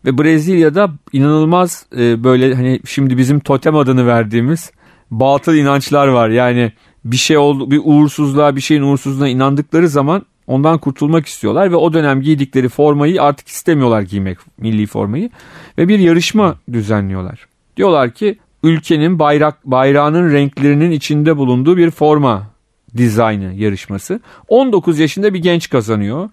Ve 0.05 0.19
Brezilya'da 0.19 0.91
inanılmaz 1.13 1.87
e, 1.97 2.25
böyle 2.25 2.55
hani 2.55 2.81
şimdi 2.87 3.19
bizim 3.19 3.41
totem 3.41 3.77
adını 3.77 4.07
verdiğimiz 4.07 4.71
batıl 5.11 5.55
inançlar 5.55 6.09
var. 6.09 6.29
Yani 6.29 6.73
bir 7.05 7.17
şey 7.17 7.37
oldu, 7.37 7.71
bir 7.71 7.81
uğursuzluğa, 7.85 8.57
bir 8.57 8.61
şeyin 8.61 8.83
uğursuzluğuna 8.83 9.29
inandıkları 9.29 9.89
zaman 9.89 10.23
ondan 10.47 10.79
kurtulmak 10.79 11.27
istiyorlar 11.27 11.71
ve 11.73 11.77
o 11.77 11.93
dönem 11.93 12.21
giydikleri 12.21 12.69
formayı 12.69 13.23
artık 13.23 13.49
istemiyorlar 13.49 14.03
giymek 14.03 14.39
milli 14.59 14.87
formayı 14.87 15.31
ve 15.79 15.89
bir 15.89 15.99
yarışma 15.99 16.57
düzenliyorlar. 16.73 17.47
Diyorlar 17.77 18.11
ki 18.11 18.39
ülkenin 18.65 19.19
bayrak 19.19 19.65
bayrağının 19.65 20.33
renklerinin 20.33 20.91
içinde 20.91 21.37
bulunduğu 21.37 21.77
bir 21.77 21.91
forma 21.91 22.51
dizaynı 22.97 23.55
yarışması. 23.55 24.21
19 24.49 24.99
yaşında 24.99 25.35
bir 25.35 25.39
genç 25.39 25.71
kazanıyor. 25.71 26.31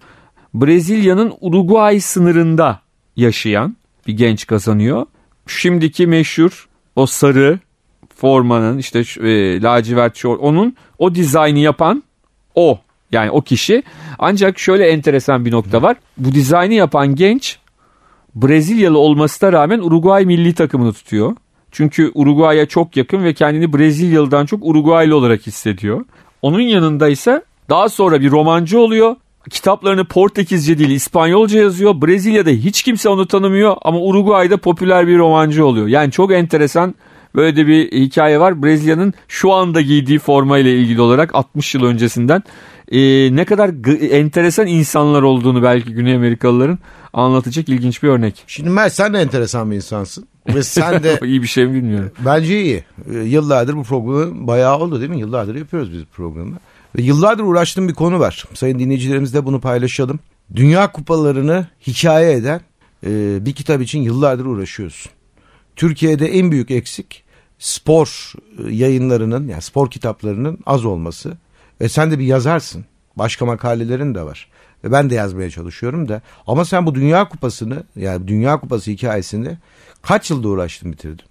Brezilya'nın 0.54 1.32
Uruguay 1.40 2.00
sınırında 2.00 2.80
yaşayan 3.16 3.76
bir 4.06 4.12
genç 4.12 4.46
kazanıyor. 4.46 5.06
Şimdiki 5.46 6.06
meşhur 6.06 6.68
o 6.96 7.06
sarı 7.06 7.58
formanın 8.16 8.78
işte 8.78 8.98
e, 8.98 9.62
lacivert 9.62 10.16
şor 10.16 10.38
onun 10.38 10.76
o 10.98 11.14
dizaynı 11.14 11.58
yapan 11.58 12.02
o 12.54 12.78
yani 13.12 13.30
o 13.30 13.42
kişi. 13.42 13.82
Ancak 14.18 14.58
şöyle 14.58 14.88
enteresan 14.88 15.44
bir 15.44 15.52
nokta 15.52 15.82
var. 15.82 15.96
Bu 16.18 16.32
dizaynı 16.32 16.74
yapan 16.74 17.14
genç 17.14 17.58
Brezilyalı 18.34 18.98
olmasına 18.98 19.52
rağmen 19.52 19.78
Uruguay 19.78 20.26
milli 20.26 20.54
takımını 20.54 20.92
tutuyor. 20.92 21.36
Çünkü 21.72 22.10
Uruguay'a 22.14 22.66
çok 22.66 22.96
yakın 22.96 23.24
ve 23.24 23.34
kendini 23.34 23.72
Brezilyalı'dan 23.72 24.46
çok 24.46 24.60
Uruguaylı 24.62 25.16
olarak 25.16 25.46
hissediyor. 25.46 26.04
Onun 26.42 26.60
yanında 26.60 27.08
ise 27.08 27.42
daha 27.70 27.88
sonra 27.88 28.20
bir 28.20 28.30
romancı 28.30 28.80
oluyor. 28.80 29.16
Kitaplarını 29.50 30.04
Portekizce 30.04 30.78
değil 30.78 30.90
İspanyolca 30.90 31.60
yazıyor. 31.60 32.02
Brezilya'da 32.02 32.50
hiç 32.50 32.82
kimse 32.82 33.08
onu 33.08 33.26
tanımıyor 33.26 33.76
ama 33.82 33.98
Uruguay'da 33.98 34.56
popüler 34.56 35.06
bir 35.06 35.18
romancı 35.18 35.66
oluyor. 35.66 35.86
Yani 35.86 36.10
çok 36.10 36.32
enteresan 36.32 36.94
böyle 37.34 37.56
de 37.56 37.66
bir 37.66 37.92
hikaye 37.92 38.40
var. 38.40 38.62
Brezilya'nın 38.62 39.14
şu 39.28 39.52
anda 39.52 39.80
giydiği 39.80 40.18
forma 40.18 40.58
ile 40.58 40.78
ilgili 40.78 41.00
olarak 41.00 41.34
60 41.34 41.74
yıl 41.74 41.84
öncesinden 41.84 42.42
e, 42.92 43.00
ne 43.36 43.44
kadar 43.44 43.70
enteresan 44.10 44.66
insanlar 44.66 45.22
olduğunu 45.22 45.62
belki 45.62 45.94
Güney 45.94 46.14
Amerikalıların 46.14 46.78
anlatacak 47.12 47.68
ilginç 47.68 48.02
bir 48.02 48.08
örnek. 48.08 48.44
Şimdi 48.46 48.70
Mert 48.70 48.92
sen 48.92 49.14
de 49.14 49.18
enteresan 49.18 49.70
bir 49.70 49.76
insansın. 49.76 50.26
Ve 50.48 50.62
sen 50.62 51.02
de 51.02 51.18
İyi 51.24 51.42
bir 51.42 51.46
şey 51.46 51.66
mi 51.66 51.74
bilmiyorum. 51.74 52.10
bence 52.24 52.62
iyi. 52.62 52.84
Ee, 53.10 53.18
Yıllardır 53.18 53.76
bu 53.76 53.82
programı 53.84 54.46
bayağı 54.46 54.78
oldu 54.78 55.00
değil 55.00 55.10
mi? 55.10 55.20
Yıllardır 55.20 55.54
yapıyoruz 55.54 55.92
biz 55.92 56.04
programı. 56.04 56.56
Ve 56.98 57.02
yıllardır 57.02 57.42
uğraştığım 57.44 57.88
bir 57.88 57.94
konu 57.94 58.20
var. 58.20 58.44
Sayın 58.54 58.78
dinleyicilerimizle 58.78 59.44
bunu 59.44 59.60
paylaşalım. 59.60 60.20
Dünya 60.56 60.92
kupalarını 60.92 61.66
hikaye 61.86 62.32
eden 62.32 62.60
e, 63.06 63.38
bir 63.46 63.52
kitap 63.52 63.82
için 63.82 64.02
yıllardır 64.02 64.44
uğraşıyorsun. 64.44 65.12
Türkiye'de 65.76 66.26
en 66.26 66.50
büyük 66.50 66.70
eksik 66.70 67.24
spor 67.58 68.32
e, 68.66 68.72
yayınlarının 68.74 69.48
yani 69.48 69.62
spor 69.62 69.90
kitaplarının 69.90 70.58
az 70.66 70.84
olması. 70.84 71.36
Ve 71.80 71.88
sen 71.88 72.10
de 72.10 72.18
bir 72.18 72.24
yazarsın. 72.24 72.84
Başka 73.16 73.46
makalelerin 73.46 74.14
de 74.14 74.22
var. 74.22 74.48
Ben 74.84 75.10
de 75.10 75.14
yazmaya 75.14 75.50
çalışıyorum 75.50 76.08
da. 76.08 76.22
Ama 76.46 76.64
sen 76.64 76.86
bu 76.86 76.94
Dünya 76.94 77.28
Kupası'nı 77.28 77.82
yani 77.96 78.28
Dünya 78.28 78.60
Kupası 78.60 78.90
hikayesini 78.90 79.58
kaç 80.02 80.30
yılda 80.30 80.48
uğraştın 80.48 80.92
bitirdin? 80.92 81.24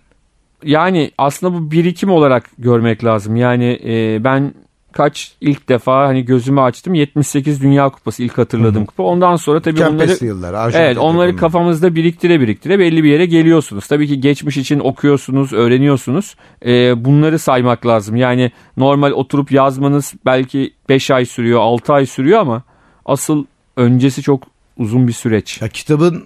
Yani 0.63 1.11
aslında 1.17 1.53
bu 1.53 1.71
birikim 1.71 2.09
olarak 2.09 2.49
görmek 2.57 3.03
lazım. 3.03 3.35
Yani 3.35 3.79
e, 3.85 4.23
ben 4.23 4.53
kaç 4.91 5.31
ilk 5.41 5.69
defa 5.69 6.07
hani 6.07 6.25
gözümü 6.25 6.61
açtım 6.61 6.93
78 6.93 7.61
Dünya 7.61 7.89
Kupası 7.89 8.23
ilk 8.23 8.37
hatırladığım 8.37 8.85
kupa. 8.85 9.03
Ondan 9.03 9.35
sonra 9.35 9.61
tabii 9.61 9.79
onları 9.79 9.97
Kempesli 9.97 10.27
yıllar. 10.27 10.53
Arjantin 10.53 10.85
Evet 10.85 10.97
onları 10.97 11.27
takımı. 11.27 11.39
kafamızda 11.39 11.95
biriktire 11.95 12.39
biriktire 12.41 12.79
belli 12.79 13.03
bir 13.03 13.09
yere 13.09 13.25
geliyorsunuz. 13.25 13.87
Tabii 13.87 14.07
ki 14.07 14.19
geçmiş 14.19 14.57
için 14.57 14.79
okuyorsunuz, 14.79 15.53
öğreniyorsunuz. 15.53 16.35
Ee, 16.65 17.05
bunları 17.05 17.39
saymak 17.39 17.85
lazım. 17.85 18.15
Yani 18.15 18.51
normal 18.77 19.11
oturup 19.11 19.51
yazmanız 19.51 20.13
belki 20.25 20.73
5 20.89 21.11
ay 21.11 21.25
sürüyor, 21.25 21.59
6 21.59 21.93
ay 21.93 22.05
sürüyor 22.05 22.39
ama 22.39 22.63
asıl 23.05 23.45
öncesi 23.77 24.21
çok 24.21 24.43
uzun 24.77 25.07
bir 25.07 25.13
süreç. 25.13 25.61
Ya 25.61 25.67
kitabın 25.67 26.23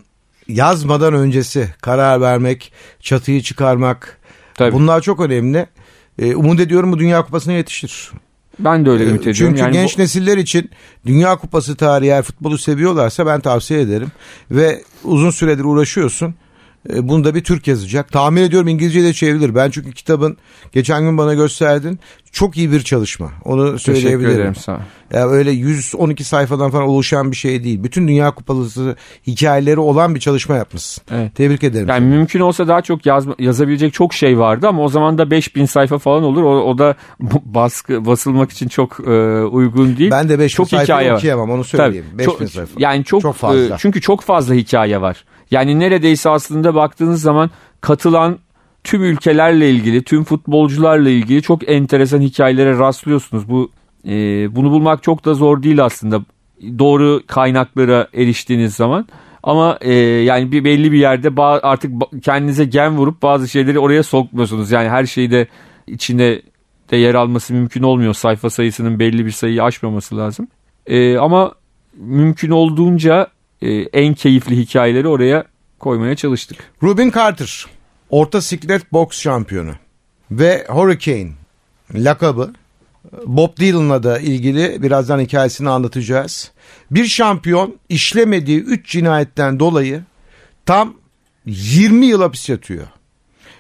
yazmadan 0.48 1.14
öncesi 1.14 1.74
karar 1.82 2.22
vermek, 2.22 2.72
çatıyı 3.00 3.42
çıkarmak 3.42 4.18
Tabii. 4.54 4.74
bunlar 4.74 5.02
çok 5.02 5.20
önemli. 5.20 5.66
Ee, 6.20 6.36
umut 6.36 6.60
ediyorum 6.60 6.92
bu 6.92 7.00
Dünya 7.00 7.22
Kupası'na 7.26 7.54
yetişir. 7.54 8.12
Ben 8.60 8.86
de 8.86 8.90
öyle 8.90 9.04
ümit 9.04 9.22
ediyorum. 9.22 9.38
Çünkü 9.38 9.60
Yani 9.62 9.70
bu- 9.70 9.74
genç 9.74 9.98
nesiller 9.98 10.38
için 10.38 10.70
Dünya 11.06 11.36
Kupası 11.36 11.76
tarihi 11.76 12.10
eğer 12.10 12.22
futbolu 12.24 12.58
seviyorlarsa 12.58 13.26
ben 13.26 13.40
tavsiye 13.42 13.82
ederim. 13.82 14.12
Ve 14.52 14.82
uzun 15.04 15.30
süredir 15.32 15.64
uğraşıyorsun. 15.64 16.36
Ee, 16.94 17.08
Bunu 17.08 17.24
da 17.24 17.36
bir 17.36 17.44
Türk 17.44 17.68
yazacak. 17.68 18.12
Tahmin 18.12 18.42
ediyorum 18.42 18.68
İngilizce'ye 18.68 19.06
de 19.06 19.14
çevrilir. 19.14 19.56
Ben 19.56 19.70
çünkü 19.70 19.92
kitabın 19.92 20.38
geçen 20.72 21.04
gün 21.04 21.18
bana 21.18 21.34
gösterdin. 21.34 22.00
Çok 22.32 22.58
iyi 22.58 22.72
bir 22.72 22.82
çalışma. 22.82 23.32
Onu 23.46 23.72
Teşekkür 23.72 23.80
söyleyebilirim. 24.02 24.36
ederim 24.36 24.56
sağ 24.56 24.74
ol. 24.76 24.80
Ya 25.14 25.28
öyle 25.30 25.52
112 25.52 26.24
sayfadan 26.24 26.72
falan 26.72 26.84
oluşan 26.88 27.32
bir 27.32 27.36
şey 27.36 27.64
değil. 27.64 27.84
Bütün 27.84 28.08
Dünya 28.08 28.32
Kupası 28.32 28.96
hikayeleri 29.28 29.80
olan 29.80 30.16
bir 30.16 30.20
çalışma 30.20 30.56
yapmışsın. 30.56 31.04
Evet. 31.12 31.36
Tebrik 31.36 31.64
ederim. 31.64 31.88
Yani 31.90 32.06
mümkün 32.06 32.40
olsa 32.40 32.68
daha 32.68 32.82
çok 32.82 33.06
yazma, 33.06 33.36
yazabilecek 33.40 33.94
çok 33.94 34.14
şey 34.14 34.40
vardı 34.40 34.68
ama 34.68 34.84
o 34.84 34.88
zaman 34.88 35.18
da 35.18 35.32
5000 35.32 35.66
sayfa 35.66 35.98
falan 35.98 36.24
olur. 36.24 36.44
O, 36.44 36.62
o 36.64 36.78
da 36.78 36.96
baskı 37.46 38.06
basılmak 38.06 38.52
için 38.52 38.68
çok 38.68 39.00
e, 39.08 39.42
uygun 39.44 39.98
değil. 39.98 40.12
ben 40.12 40.30
de 40.30 40.40
5000 40.40 40.48
çok 40.48 40.70
sayfa 40.70 40.84
hikaye 40.84 41.12
var. 41.12 41.18
okuyamam 41.18 41.50
onu 41.52 41.64
söyleyeyim. 41.64 42.06
Tabii. 42.12 42.20
5000 42.20 42.32
Çok- 42.46 42.50
sayfa. 42.52 42.72
Yani 42.78 43.04
çok, 43.04 43.22
Çok 43.22 43.36
fazla. 43.36 43.76
e, 43.76 43.78
çünkü 43.78 44.02
çok 44.02 44.22
fazla 44.22 44.54
hikaye 44.56 45.02
var. 45.02 45.24
Yani 45.52 45.80
neredeyse 45.80 46.30
aslında 46.30 46.76
baktığınız 46.76 47.22
zaman 47.22 47.50
katılan 47.82 48.40
tüm 48.84 49.04
ülkelerle 49.04 49.72
ilgili, 49.72 50.04
tüm 50.04 50.24
futbolcularla 50.24 51.10
ilgili 51.10 51.42
çok 51.42 51.70
enteresan 51.70 52.22
hikayelere 52.22 52.78
rastlıyorsunuz. 52.78 53.50
Bu 53.50 53.72
e, 54.08 54.12
bunu 54.56 54.72
bulmak 54.72 55.04
çok 55.04 55.26
da 55.26 55.34
zor 55.34 55.64
değil 55.64 55.86
aslında. 55.86 56.22
Doğru 56.80 57.22
kaynaklara 57.28 58.08
eriştiğiniz 58.14 58.76
zaman. 58.76 59.08
Ama 59.44 59.78
e, 59.82 59.94
yani 60.00 60.52
bir 60.52 60.64
belli 60.64 60.92
bir 60.92 60.98
yerde 60.98 61.28
ba- 61.28 61.62
artık 61.62 61.92
kendinize 62.24 62.66
gen 62.66 62.98
vurup 62.98 63.22
bazı 63.22 63.48
şeyleri 63.48 63.80
oraya 63.80 64.04
sokmuyorsunuz. 64.04 64.72
Yani 64.72 64.90
her 64.90 65.06
şeyi 65.06 65.32
de 65.32 65.48
içinde 65.88 66.42
de 66.92 66.98
yer 66.98 67.16
alması 67.16 67.54
mümkün 67.54 67.84
olmuyor. 67.84 68.14
Sayfa 68.14 68.50
sayısının 68.50 69.00
belli 69.00 69.26
bir 69.26 69.32
sayıyı 69.32 69.64
aşmaması 69.64 70.18
lazım. 70.18 70.48
E, 70.86 71.18
ama 71.18 71.52
mümkün 71.98 72.50
olduğunca 72.50 73.28
e, 73.62 73.72
en 73.72 74.14
keyifli 74.14 74.58
hikayeleri 74.58 75.08
oraya 75.08 75.46
koymaya 75.80 76.16
çalıştık. 76.16 76.72
Rubin 76.84 77.12
Carter 77.12 77.66
orta 78.10 78.42
siklet 78.42 78.94
boks 78.94 79.22
şampiyonu 79.22 79.72
ve 80.32 80.66
Hurricane 80.70 81.32
lakabı 81.94 82.54
Bob 83.26 83.58
Dylan'la 83.58 84.04
da 84.04 84.20
ilgili 84.20 84.84
birazdan 84.84 85.20
hikayesini 85.20 85.70
anlatacağız. 85.70 86.52
Bir 86.92 87.06
şampiyon 87.06 87.76
işlemediği 87.90 88.60
3 88.60 88.90
cinayetten 88.90 89.60
dolayı 89.60 90.04
tam 90.66 90.94
20 91.46 92.06
yıl 92.06 92.22
hapis 92.22 92.50
yatıyor. 92.50 92.88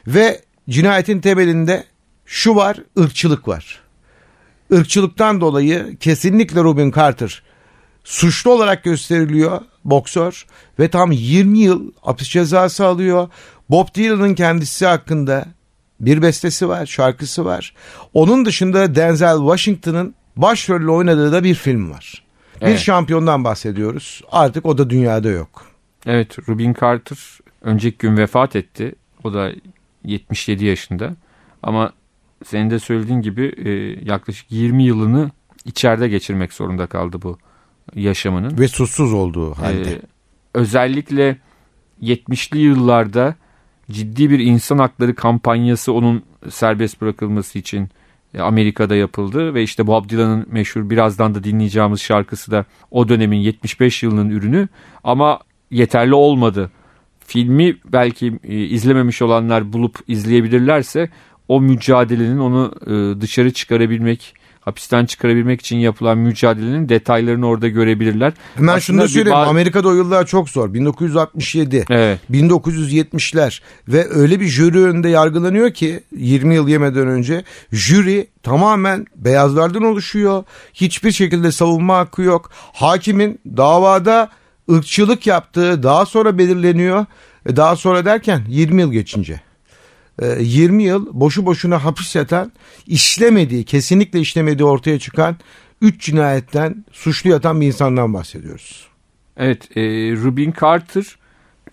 Ve 0.08 0.42
cinayetin 0.70 1.22
temelinde 1.22 1.84
şu 2.26 2.56
var 2.56 2.78
ırkçılık 3.00 3.48
var. 3.48 3.82
Irkçılıktan 4.72 5.42
dolayı 5.42 5.98
kesinlikle 6.00 6.64
Rubin 6.64 6.92
Carter 6.92 7.44
suçlu 8.04 8.52
olarak 8.52 8.84
gösteriliyor 8.84 9.62
boksör 9.86 10.46
ve 10.80 10.88
tam 10.88 11.12
20 11.12 11.60
yıl 11.60 11.92
hapis 12.02 12.30
cezası 12.30 12.86
alıyor. 12.86 13.28
Bob 13.70 13.88
Dylan'ın 13.96 14.36
kendisi 14.36 14.86
hakkında 14.86 15.46
bir 16.00 16.22
bestesi 16.22 16.70
var, 16.70 16.86
şarkısı 16.86 17.46
var. 17.46 17.74
Onun 18.14 18.46
dışında 18.46 18.96
Denzel 18.96 19.38
Washington'ın 19.38 20.16
başrolle 20.38 20.92
oynadığı 20.92 21.32
da 21.32 21.44
bir 21.44 21.56
film 21.56 21.92
var. 21.92 22.24
Bir 22.62 22.66
Evet. 22.66 22.80
şampiyondan 22.80 23.44
bahsediyoruz. 23.44 24.22
Artık 24.32 24.66
o 24.66 24.78
da 24.78 24.90
dünyada 24.90 25.30
yok. 25.30 25.66
Evet 26.06 26.50
Rubin 26.50 26.74
Carter 26.82 27.18
önceki 27.62 27.98
gün 27.98 28.18
vefat 28.18 28.56
etti. 28.56 28.96
O 29.24 29.34
da 29.34 29.52
77 30.04 30.66
yaşında. 30.66 31.16
Ama 31.64 31.92
senin 32.46 32.70
de 32.70 32.80
söylediğin 32.80 33.22
gibi 33.22 33.54
e, 33.58 33.70
yaklaşık 34.06 34.52
20 34.52 34.84
yılını 34.84 35.32
içeride 35.66 36.08
geçirmek 36.08 36.54
zorunda 36.54 36.88
kaldı 36.88 37.22
bu 37.22 37.38
yaşamının. 37.96 38.58
Ve 38.58 38.68
suçsuz 38.68 39.14
olduğu 39.14 39.54
halde. 39.54 39.92
Ee, 39.92 40.02
özellikle 40.54 41.38
70'li 42.02 42.60
yıllarda 42.60 43.36
ciddi 43.92 44.30
bir 44.30 44.40
insan 44.40 44.78
hakları 44.78 45.16
kampanyası 45.16 45.94
onun 45.94 46.24
serbest 46.50 47.02
bırakılması 47.02 47.60
için 47.60 47.90
e, 48.34 48.42
Amerika'da 48.42 48.96
yapıldı 48.96 49.54
ve 49.54 49.64
işte 49.64 49.88
Bob 49.88 50.10
Dylan'ın 50.10 50.46
meşhur 50.52 50.90
birazdan 50.90 51.36
da 51.36 51.44
dinleyeceğimiz 51.44 52.02
şarkısı 52.02 52.52
da 52.52 52.66
o 52.92 53.10
dönemin 53.10 53.38
75 53.38 54.04
yılının 54.04 54.30
ürünü 54.30 54.68
ama 55.04 55.40
yeterli 55.72 56.14
olmadı. 56.14 56.72
Filmi 57.20 57.78
belki 57.86 58.40
e, 58.44 58.56
izlememiş 58.56 59.22
olanlar 59.22 59.74
bulup 59.74 60.00
izleyebilirlerse 60.08 61.10
o 61.48 61.62
mücadelenin 61.62 62.38
onu 62.38 62.74
e, 62.86 63.22
dışarı 63.22 63.54
çıkarabilmek, 63.54 64.35
hapisten 64.66 65.06
çıkarabilmek 65.06 65.62
için 65.62 65.78
yapılan 65.78 66.18
mücadelenin 66.18 66.90
detaylarını 66.90 67.48
orada 67.48 67.68
görebilirler. 67.68 68.34
Hemen 68.56 68.68
Aslında 68.68 68.80
şunu 68.82 69.02
da 69.02 69.08
söyleyeyim. 69.08 69.38
ba- 69.38 69.46
Amerika'da 69.46 69.88
o 69.88 69.94
yıllar 69.94 70.26
çok 70.26 70.50
zor. 70.50 70.74
1967, 70.74 71.86
Evet. 71.90 72.20
1970'ler 72.32 73.62
ve 73.88 74.08
öyle 74.10 74.40
bir 74.40 74.46
jüri 74.46 74.80
önünde 74.84 75.10
yargılanıyor 75.10 75.72
ki 75.74 76.00
20 76.18 76.56
yıl 76.56 76.68
yemeden 76.68 77.08
önce 77.08 77.44
jüri 77.72 78.28
tamamen 78.44 79.06
beyazlardan 79.16 79.84
oluşuyor. 79.84 80.44
Hiçbir 80.74 81.12
şekilde 81.12 81.52
savunma 81.52 81.98
hakkı 81.98 82.22
yok. 82.22 82.52
Hakimin 82.74 83.40
davada 83.58 84.30
ırkçılık 84.72 85.28
yaptığı 85.28 85.84
daha 85.84 86.06
sonra 86.06 86.38
belirleniyor. 86.38 87.06
E, 87.50 87.56
Daha 87.56 87.76
sonra 87.76 88.06
derken 88.06 88.42
20 88.48 88.82
yıl 88.82 88.92
geçince. 88.92 89.42
E, 90.22 90.44
20 90.44 90.84
yıl 90.84 91.08
boşu 91.14 91.46
boşuna 91.46 91.84
hapis 91.84 92.16
yatan, 92.16 92.52
işlemediği, 92.88 93.64
kesinlikle 93.64 94.20
işlemediği 94.20 94.66
ortaya 94.66 95.00
çıkan 95.00 95.36
3 95.82 96.02
cinayetten 96.02 96.86
suçlu 96.92 97.30
yatan 97.30 97.62
bir 97.62 97.68
insandan 97.68 98.14
bahsediyoruz. 98.14 98.88
Evet, 99.38 99.78
e, 99.78 99.82
Rubin 100.12 100.54
Carter 100.62 101.06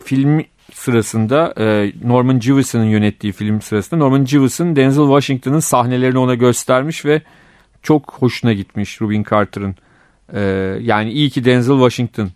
film 0.05 0.45
sırasında 0.75 1.55
e, 1.59 1.93
Norman 2.05 2.41
Jewison'ın 2.41 2.85
yönettiği 2.85 3.33
film 3.33 3.61
sırasında 3.63 4.01
Norman 4.01 4.25
Jewison 4.25 4.77
Denzel 4.77 5.05
Washington'ın 5.05 5.61
sahnelerini 5.61 6.19
ona 6.19 6.35
göstermiş 6.35 7.05
ve 7.05 7.23
çok 7.83 8.13
hoşuna 8.13 8.53
gitmiş 8.53 9.01
Rubin 9.01 9.25
Carter'ın. 9.31 9.77
E, 10.33 10.41
yani 10.83 11.13
iyi 11.13 11.31
ki 11.31 11.45
Denzel 11.45 11.75
Washington 11.75 12.31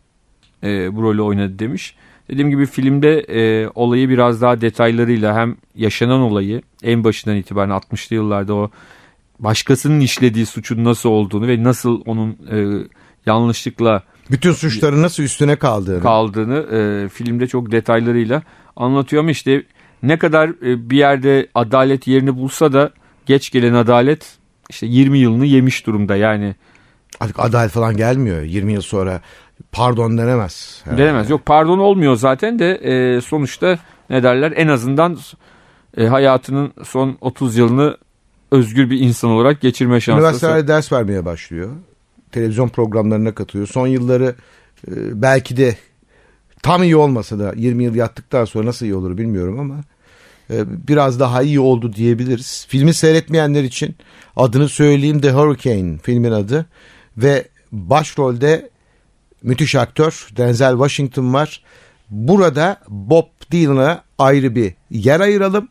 e, 0.63 0.97
bu 0.97 1.03
rolü 1.03 1.23
oynadı 1.23 1.59
demiş. 1.59 1.95
Dediğim 2.31 2.51
gibi 2.51 2.67
filmde 2.67 3.21
e, 3.21 3.69
olayı 3.75 4.09
biraz 4.09 4.43
daha 4.43 4.61
detaylarıyla 4.61 5.37
hem 5.37 5.57
yaşanan 5.75 6.21
olayı 6.21 6.63
en 6.83 7.05
başından 7.05 7.37
itibaren 7.37 7.71
60'lı 7.71 8.17
yıllarda 8.17 8.55
o 8.55 8.71
başkasının 9.39 10.01
işlediği 10.01 10.47
suçun 10.47 10.85
nasıl 10.85 11.09
olduğunu 11.09 11.49
ve 11.49 11.63
nasıl 11.63 12.03
onun 12.07 12.31
e, 12.31 12.87
yanlışlıkla 13.27 14.03
Bütün 14.31 14.53
suçların 14.53 15.03
nasıl 15.03 15.23
üstüne 15.23 15.57
kaldığını. 15.57 16.03
kaldığını 16.03 16.57
e, 16.73 17.09
filmde 17.09 17.47
çok 17.47 17.73
detaylarıyla 17.73 18.43
anlatıyor 18.77 19.23
ama 19.23 19.31
işte 19.31 19.63
ne 20.03 20.19
kadar 20.19 20.49
e, 20.49 20.91
bir 20.91 20.97
yerde 20.97 21.49
adalet 21.55 22.07
yerini 22.07 22.37
bulsa 22.37 22.73
da 22.73 22.91
geç 23.27 23.51
gelen 23.51 23.75
adalet 23.75 24.37
işte 24.71 24.87
20 24.87 25.19
yılını 25.19 25.47
yemiş 25.47 25.87
durumda 25.87 26.17
yani 26.17 26.55
Artık 27.21 27.41
adalet 27.41 27.71
falan 27.71 27.97
gelmiyor 27.97 28.43
20 28.43 28.73
yıl 28.73 28.81
sonra. 28.81 29.21
Pardon 29.73 30.19
denemez. 30.19 30.81
herhalde. 30.85 31.03
denemez. 31.03 31.31
Yok 31.31 31.47
pardon 31.47 31.79
olmuyor 31.79 32.17
zaten 32.17 32.59
de 32.59 32.75
e, 32.75 33.21
sonuçta 33.21 33.79
ne 34.11 34.23
derler 34.23 34.53
en 34.57 34.69
azından 34.69 35.19
e, 35.97 36.07
hayatının 36.07 36.73
son 36.85 37.19
30 37.21 37.57
yılını 37.57 37.97
özgür 38.51 38.91
bir 38.91 39.01
insan 39.01 39.31
olarak 39.31 39.61
geçirme 39.61 40.01
şansı. 40.01 40.21
Üniversitelerde 40.21 40.69
ders 40.69 40.93
vermeye 40.93 41.25
başlıyor. 41.25 41.71
Televizyon 42.33 42.69
programlarına 42.69 43.35
katılıyor. 43.35 43.69
Son 43.69 43.87
yılları 43.87 44.35
e, 44.89 45.23
belki 45.23 45.57
de 45.57 45.77
tam 46.63 46.83
iyi 46.83 46.97
olmasa 46.97 47.39
da 47.39 47.53
20 47.57 47.85
yıl 47.85 47.95
yattıktan 47.95 48.45
sonra 48.45 48.67
nasıl 48.67 48.87
iyi 48.87 48.95
olur 48.95 49.19
bilmiyorum 49.19 49.61
ama 49.61 49.81
e, 50.51 50.89
biraz 50.89 51.21
daha 51.21 51.43
iyi 51.43 51.61
oldu 51.61 51.93
diyebiliriz. 51.93 52.67
Filmi 52.69 52.95
seyretmeyenler 52.95 53.65
için 53.65 53.97
adını 54.37 54.69
söyleyeyim 54.69 55.21
The 55.21 55.31
Hurricane 55.31 55.99
filmin 56.03 56.33
adı 56.33 56.67
ve 57.17 57.49
başrolde 57.73 58.71
müthiş 59.43 59.75
aktör 59.75 60.29
Denzel 60.37 60.73
Washington 60.73 61.35
var. 61.35 61.63
Burada 62.11 62.77
Bob 62.89 63.27
Dylan'a 63.53 64.03
ayrı 64.19 64.55
bir 64.55 64.75
yer 64.91 65.21
ayıralım. 65.21 65.69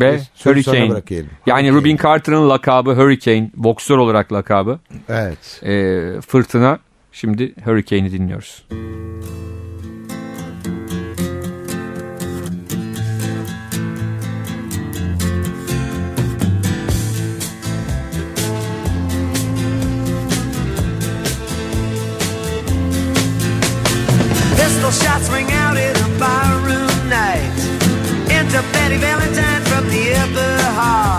Ve 0.00 0.20
Hurricane. 0.44 1.02
Yani. 1.46 1.72
Rubin 1.72 1.96
Carter'ın 1.96 2.50
lakabı 2.50 2.94
Hurricane, 2.94 3.50
boksör 3.56 3.98
olarak 3.98 4.32
lakabı. 4.32 4.78
Evet. 5.08 5.62
E, 5.62 6.20
fırtına. 6.20 6.78
Şimdi 7.12 7.54
Hurricane'i 7.64 8.12
dinliyoruz. 8.12 8.64
Pistol 8.70 9.61
shots 24.92 25.28
ring 25.30 25.50
out 25.52 25.76
in 25.76 25.96
a 25.96 26.08
barroom 26.20 27.08
night. 27.08 27.58
Enter 28.30 28.62
Betty 28.72 28.98
Valentine 28.98 29.62
from 29.70 29.88
the 29.88 30.14
upper 30.14 30.62
hall. 30.78 31.11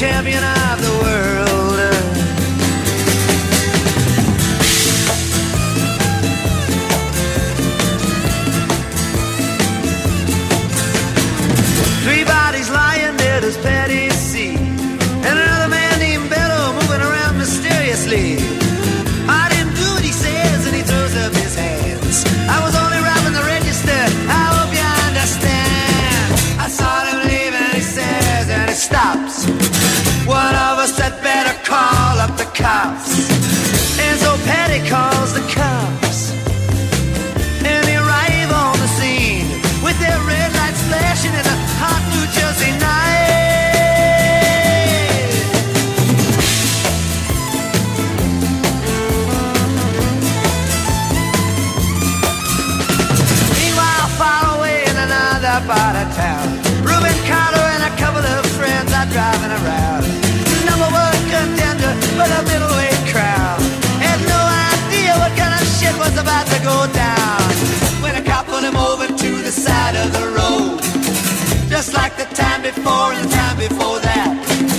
Champion 0.00 0.42
of 0.42 0.80
the 0.80 1.04
world. 1.04 1.49
Cops. 32.60 33.30
And 33.98 34.18
so 34.18 34.36
Patty 34.44 34.86
calls 34.88 35.32
the 35.32 35.40
cops. 35.52 35.79
And 72.86 73.28
the 73.28 73.34
time 73.34 73.56
before 73.58 74.00
that. 74.00 74.32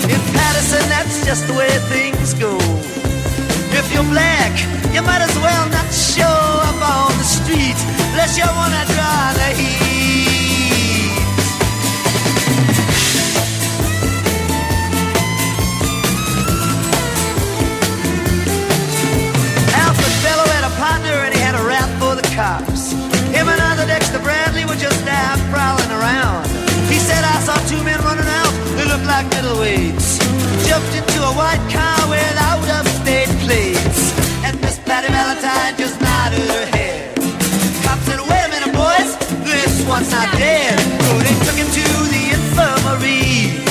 In 0.09 0.21
Patterson, 0.33 0.81
that's 0.89 1.25
just 1.25 1.47
the 1.47 1.53
way 1.53 1.69
things 1.93 2.33
go. 2.33 2.57
If 3.77 3.93
you're 3.93 4.07
black, 4.09 4.53
you 4.93 5.01
might 5.01 5.21
as 5.21 5.35
well 5.37 5.69
not 5.69 5.87
show 5.93 6.25
up 6.25 6.79
on 6.81 7.13
the 7.17 7.23
street 7.23 7.77
unless 8.11 8.37
you 8.37 8.45
wanna 8.45 8.83
draw 8.93 9.33
the 9.37 9.49
heat. 9.53 10.01
Alfred 19.77 20.15
Bello 20.25 20.45
had 20.49 20.65
a 20.65 20.73
partner 20.75 21.15
and 21.25 21.33
he 21.33 21.39
had 21.39 21.55
a 21.55 21.63
rap 21.63 21.89
for 21.99 22.15
the 22.15 22.27
cops. 22.35 22.93
Him 23.29 23.47
and 23.47 23.61
other 23.61 23.85
Dexter 23.85 24.19
Bradley 24.19 24.65
were 24.65 24.79
just 24.79 25.05
out 25.07 25.39
prowling 25.51 25.91
around. 25.91 26.50
Saw 27.41 27.58
two 27.67 27.82
men 27.84 27.99
running 28.01 28.30
out. 28.39 28.54
They 28.77 28.86
looked 28.86 29.06
like 29.06 29.25
middleweights. 29.34 30.21
Jumped 30.67 30.93
into 30.93 31.19
a 31.23 31.34
white 31.34 31.63
car 31.73 31.97
without 32.08 32.62
upstate 32.69 33.30
plates. 33.41 34.13
And 34.45 34.62
Miss 34.62 34.77
Patty 34.80 35.08
Valentine 35.12 35.75
just 35.75 35.99
nodded 35.99 36.47
her 36.54 36.65
head. 36.77 37.15
Cop 37.84 37.97
said, 38.06 38.21
wait 38.30 38.45
a 38.45 38.49
minute, 38.54 38.73
boys. 38.77 39.17
This 39.43 39.84
one's 39.88 40.12
not 40.12 40.32
dead. 40.38 40.77
So 41.08 41.17
they 41.17 41.36
took 41.45 41.58
him 41.58 41.69
to 41.80 41.86
the 42.13 42.23
infirmary. 42.38 43.70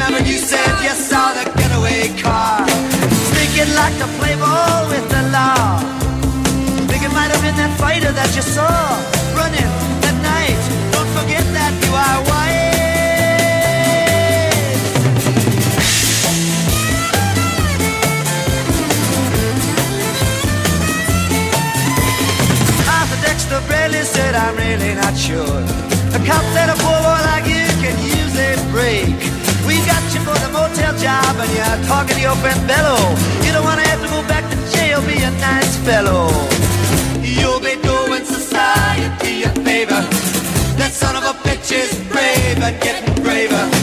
Remember 0.00 0.26
you 0.26 0.38
said 0.38 0.80
you 0.82 0.96
saw 0.96 1.34
the 1.34 1.44
getaway 1.58 2.08
car. 2.22 2.64
Thinking 3.36 3.68
like 3.74 3.92
to 3.98 4.08
play 4.16 4.34
ball 4.34 4.88
with 4.88 5.06
the 5.10 5.22
law. 5.28 5.76
Think 6.88 7.02
it 7.04 7.12
might 7.12 7.28
have 7.28 7.42
been 7.44 7.54
that 7.60 7.76
fighter 7.78 8.10
that 8.10 8.34
you 8.34 8.40
saw 8.40 8.96
running 9.36 9.70
that 10.00 10.16
night. 10.24 10.56
Don't 10.96 11.10
forget 11.12 11.44
that 11.52 11.72
you 11.84 11.92
are. 11.92 12.20
Arthur 22.88 23.20
Dexter 23.20 23.60
Bradley 23.68 24.04
said, 24.04 24.34
I'm 24.34 24.56
really 24.56 24.94
not 24.94 25.14
sure. 25.14 25.60
A 26.16 26.18
cop 26.24 26.44
said 26.56 26.70
a 26.70 26.76
poor 26.80 26.98
boy 27.04 27.20
like 27.28 27.39
talking 31.90 32.14
to 32.14 32.22
your 32.22 32.36
friend 32.36 32.60
Bello. 32.68 32.96
You 33.44 33.50
don't 33.52 33.64
want 33.64 33.80
to 33.80 33.86
have 33.90 34.00
to 34.00 34.08
go 34.16 34.22
back 34.32 34.44
to 34.52 34.56
jail, 34.74 35.00
be 35.02 35.18
a 35.30 35.32
nice 35.42 35.76
fellow. 35.88 36.30
You'll 37.20 37.58
be 37.70 37.74
doing 37.82 38.24
society 38.24 39.42
a 39.42 39.50
favor. 39.66 40.02
That 40.78 40.92
son 40.92 41.16
of 41.16 41.24
a 41.24 41.34
bitch 41.44 41.72
is 41.72 41.90
brave 42.08 42.58
and 42.62 42.76
getting 42.80 43.22
braver. 43.24 43.79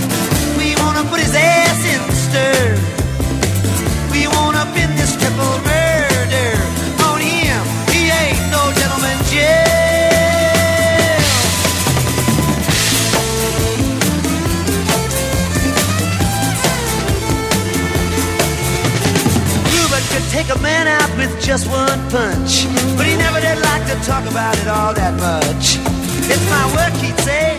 Just 21.47 21.71
one 21.71 21.87
punch, 22.11 22.67
but 22.99 23.05
he 23.07 23.15
never 23.15 23.39
did 23.39 23.57
like 23.63 23.87
to 23.87 23.95
talk 24.03 24.27
about 24.29 24.51
it 24.59 24.67
all 24.67 24.93
that 24.93 25.15
much. 25.15 25.79
It's 26.27 26.43
my 26.51 26.65
work, 26.75 26.91
he'd 26.99 27.15
say. 27.23 27.55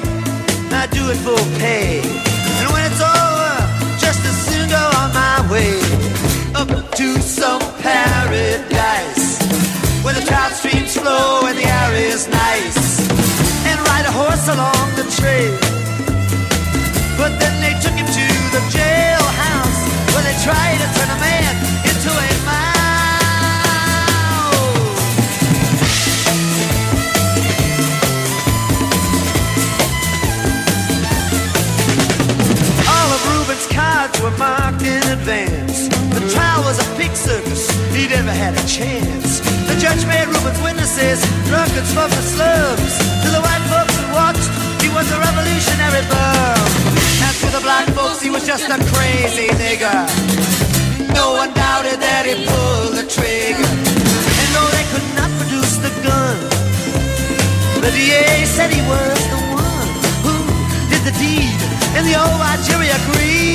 and 0.68 0.76
I 0.76 0.84
do 0.92 1.08
it 1.08 1.16
for 1.24 1.40
pay. 1.56 2.04
And 2.60 2.68
when 2.68 2.84
it's 2.84 3.00
over, 3.00 3.56
just 3.96 4.20
as 4.28 4.36
soon 4.44 4.68
go 4.68 4.84
on 5.00 5.08
my 5.16 5.40
way 5.48 5.80
up 6.52 6.68
to 6.68 7.06
some 7.24 7.64
paradise 7.80 9.40
where 10.04 10.12
the 10.12 10.24
trout 10.28 10.52
streams 10.52 10.92
flow 10.92 11.48
and 11.48 11.56
the 11.56 11.64
air 11.64 11.92
is 11.96 12.28
nice, 12.28 13.08
and 13.64 13.80
ride 13.88 14.04
a 14.04 14.12
horse 14.12 14.52
along 14.52 14.84
the 15.00 15.08
trail. 15.16 15.56
But 17.16 17.32
then 17.40 17.56
they 17.64 17.72
took 17.80 17.96
him 17.96 18.04
to 18.04 18.26
the 18.52 18.62
jailhouse 18.68 19.80
where 20.12 20.24
they 20.28 20.36
tried 20.44 20.76
to 20.76 20.88
turn 20.92 21.08
a 21.08 21.20
man 21.24 21.52
into 21.88 22.12
a 22.12 22.37
Reuben's 33.58 33.74
cards 33.74 34.22
were 34.22 34.36
marked 34.38 34.82
in 34.82 35.02
advance. 35.10 35.88
The 36.14 36.22
trial 36.30 36.62
was 36.62 36.78
a 36.78 36.86
pig 36.94 37.10
circus, 37.16 37.66
he 37.90 38.06
never 38.06 38.30
had 38.30 38.54
a 38.54 38.64
chance. 38.68 39.40
The 39.66 39.74
judge 39.82 40.06
made 40.06 40.26
Reuben's 40.30 40.62
witnesses 40.62 41.18
drunkards 41.50 41.90
from 41.90 42.06
the 42.10 42.22
slums. 42.22 42.94
To 43.26 43.28
the 43.34 43.42
white 43.42 43.64
folks 43.66 43.94
who 43.98 44.06
watched, 44.14 44.46
he 44.78 44.88
was 44.94 45.10
a 45.10 45.18
revolutionary 45.18 46.06
bum. 46.06 46.70
And 47.26 47.34
to 47.42 47.48
the 47.50 47.62
black 47.66 47.88
folks, 47.98 48.22
he 48.22 48.30
was 48.30 48.46
just 48.46 48.70
a 48.70 48.78
crazy 48.94 49.50
nigger. 49.58 50.06
No 51.18 51.34
one 51.42 51.50
doubted 51.54 51.98
that 51.98 52.30
he 52.30 52.38
pulled 52.46 52.94
the 52.94 53.06
trigger. 53.10 53.66
And 54.38 54.48
though 54.54 54.70
they 54.70 54.86
could 54.94 55.08
not 55.18 55.30
produce 55.34 55.82
the 55.82 55.90
gun, 56.06 56.36
the 57.82 57.90
DA 57.90 58.46
said 58.46 58.70
he 58.70 58.82
was 58.86 59.18
the 59.34 59.47
the 61.12 61.18
deed, 61.18 61.60
and 61.96 62.04
the 62.04 62.16
old 62.20 62.36
agreed. 63.00 63.48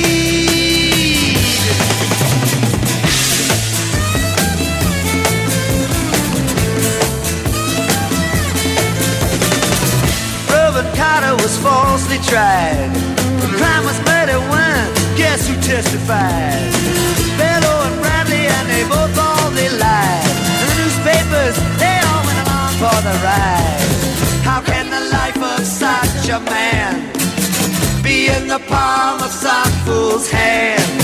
Reuben 10.50 10.88
Carter 10.98 11.34
was 11.42 11.56
falsely 11.58 12.18
tried. 12.26 12.90
The 13.38 13.50
crime 13.58 13.84
was 13.84 13.98
murder 14.02 14.40
one. 14.50 14.88
Guess 15.16 15.46
who 15.46 15.54
testified? 15.62 16.72
Bello 17.38 17.74
and 17.86 18.00
Bradley, 18.02 18.46
and 18.46 18.66
they 18.68 18.82
both 18.88 19.16
all 19.16 19.50
they 19.50 19.68
lied. 19.68 20.34
The 20.60 20.68
newspapers, 20.80 21.56
they 21.78 22.00
all 22.02 22.22
went 22.26 22.38
along 22.48 22.72
for 22.82 22.98
the 23.06 23.14
ride. 23.22 23.84
How 24.42 24.60
can 24.60 24.90
the 24.90 25.02
life 25.12 25.38
of 25.38 25.64
such 25.64 26.28
a 26.30 26.40
man 26.40 27.23
be 28.04 28.28
in 28.28 28.46
the 28.48 28.58
palm 28.68 29.22
of 29.22 29.30
some 29.30 29.72
fool's 29.84 30.30
hand? 30.30 31.00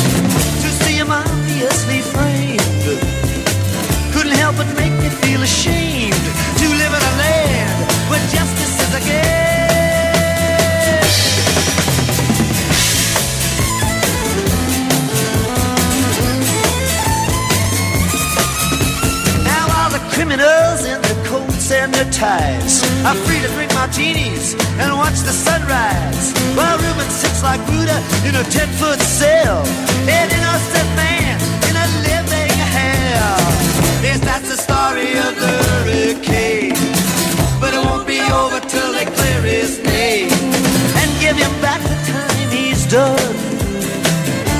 To 0.63 0.69
see 0.85 0.97
him 1.01 1.11
obviously 1.11 2.01
framed 2.13 2.61
couldn't 4.13 4.37
help 4.37 4.57
but 4.57 4.67
make 4.77 4.93
me 5.01 5.09
feel 5.25 5.43
ashamed 5.43 6.25
to 6.61 6.67
live 6.69 6.93
in 6.99 7.03
a 7.13 7.15
land 7.25 7.79
where 8.11 8.21
justice 8.29 8.75
is 8.85 8.93
a 8.95 9.03
game. 9.09 9.41
Now 19.51 19.65
all 19.79 19.91
the 19.91 20.03
criminals 20.13 20.85
in 20.85 21.01
their 21.01 21.25
coats 21.25 21.71
and 21.73 21.95
their 21.95 22.11
ties 22.13 22.83
are 23.07 23.15
free 23.25 23.41
to 23.41 23.49
drink 23.55 23.73
martinis 23.75 24.55
and 24.79 24.93
watch 24.99 25.19
the 25.21 25.33
sunrise. 25.33 25.60
While 27.43 27.57
like 27.57 27.67
Buddha 27.69 27.97
in 28.29 28.35
a 28.37 28.45
ten-foot 28.53 29.01
cell, 29.01 29.65
an 30.05 30.29
innocent 30.29 30.91
man 30.95 31.41
in 31.69 31.75
a 31.75 31.87
living 32.05 32.59
hell. 32.77 33.41
Yes, 34.05 34.21
that's 34.21 34.49
the 34.51 34.61
story 34.61 35.17
of 35.17 35.33
the 35.41 35.55
hurricane. 35.71 36.77
But 37.59 37.73
it 37.73 37.81
won't 37.81 38.07
be 38.07 38.21
over 38.21 38.61
till 38.61 38.93
they 38.93 39.07
clear 39.07 39.41
his 39.41 39.83
name 39.83 40.29
and 41.01 41.09
give 41.19 41.37
him 41.37 41.55
back 41.63 41.81
the 41.81 41.97
time 42.13 42.51
he's 42.51 42.85
done. 42.85 43.35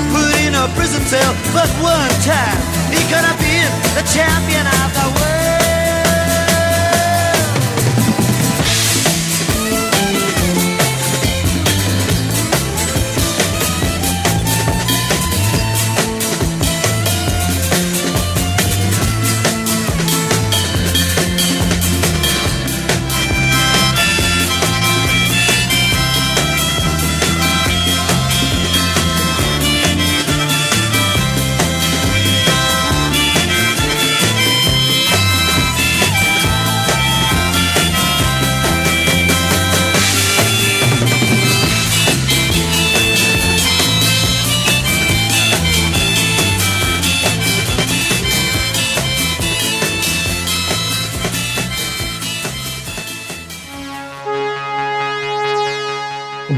Put 0.09 0.33
in 0.41 0.55
a 0.55 0.65
prison 0.73 1.01
cell, 1.05 1.33
but 1.53 1.69
one 1.85 2.13
time 2.25 2.61
he 2.89 3.01
could 3.13 3.25
have 3.29 3.37
been 3.37 3.71
the 3.93 4.05
champion 4.09 4.65
of 4.65 4.89
the 4.97 5.05
world. 5.05 5.20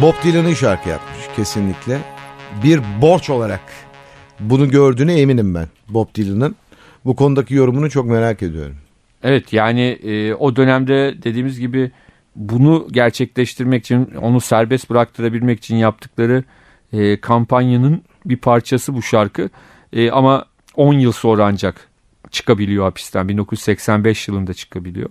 Bob 0.04 0.14
Dylan'ın 0.24 0.54
şarkı 0.54 0.90
yapmış 0.90 1.36
kesinlikle. 1.36 2.00
Bir 2.64 2.82
borç 3.02 3.30
olarak 3.30 3.62
bunu 4.40 4.70
gördüğüne 4.70 5.20
eminim 5.20 5.56
ben 5.56 5.68
Bob 5.90 6.16
Dylan'ın. 6.16 6.56
Bu 7.06 7.16
konudaki 7.16 7.54
yorumunu 7.54 7.90
çok 7.90 8.06
merak 8.06 8.44
ediyorum. 8.44 8.76
Evet 9.24 9.54
yani 9.54 9.82
e, 9.82 10.34
o 10.34 10.56
dönemde 10.56 11.24
dediğimiz 11.24 11.60
gibi 11.60 11.92
bunu 12.36 12.88
gerçekleştirmek 12.92 13.84
için 13.84 14.16
onu 14.22 14.42
serbest 14.42 14.90
bıraktırabilmek 14.90 15.60
için 15.60 15.76
yaptıkları 15.76 16.44
e, 16.94 17.22
kampanyanın 17.22 18.04
bir 18.26 18.38
parçası 18.38 18.94
bu 18.94 19.02
şarkı. 19.02 19.50
E, 19.94 20.12
ama 20.12 20.46
10 20.76 20.94
yıl 20.94 21.12
sonra 21.12 21.46
ancak 21.46 21.90
çıkabiliyor 22.32 22.84
hapisten. 22.84 23.30
1985 23.30 24.28
yılında 24.28 24.54
çıkabiliyor. 24.54 25.10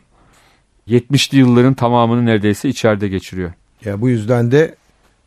70'li 0.89 1.39
yılların 1.39 1.75
tamamını 1.75 2.27
neredeyse 2.27 2.69
içeride 2.69 3.09
geçiriyor. 3.09 3.53
Ya 3.85 4.01
bu 4.01 4.09
yüzden 4.09 4.51
de 4.51 4.75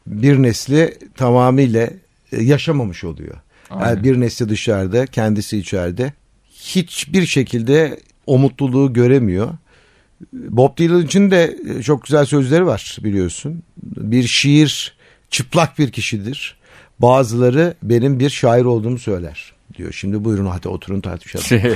bir 0.08 0.42
nesli 0.42 0.98
tamamıyla 1.16 1.90
e, 2.32 2.44
yaşamamış 2.44 3.04
oluyor. 3.04 3.36
Aynen. 3.70 3.86
Yani 3.86 4.04
bir 4.04 4.20
nesli 4.20 4.50
dışarıda, 4.50 5.06
kendisi 5.06 5.58
içeride. 5.58 6.14
Hiçbir 6.52 7.26
şekilde 7.26 8.00
o 8.28 8.38
mutluluğu 8.38 8.94
göremiyor. 8.94 9.50
Bob 10.34 10.78
Dylan 10.78 11.02
için 11.02 11.32
de 11.32 11.58
e, 11.70 11.82
çok 11.82 12.04
güzel 12.04 12.26
sözleri 12.26 12.66
var 12.66 12.98
biliyorsun. 13.04 13.64
Bir 13.84 14.24
şiir 14.24 14.98
çıplak 15.30 15.80
bir 15.80 15.92
kişidir. 15.92 16.58
Bazıları 17.00 17.74
benim 17.84 18.20
bir 18.20 18.30
şair 18.30 18.66
olduğumu 18.66 19.00
söyler 19.00 19.54
diyor. 19.78 19.92
Şimdi 19.92 20.24
buyurun 20.24 20.46
hadi 20.46 20.68
oturun 20.68 21.02
tartışalım. 21.02 21.76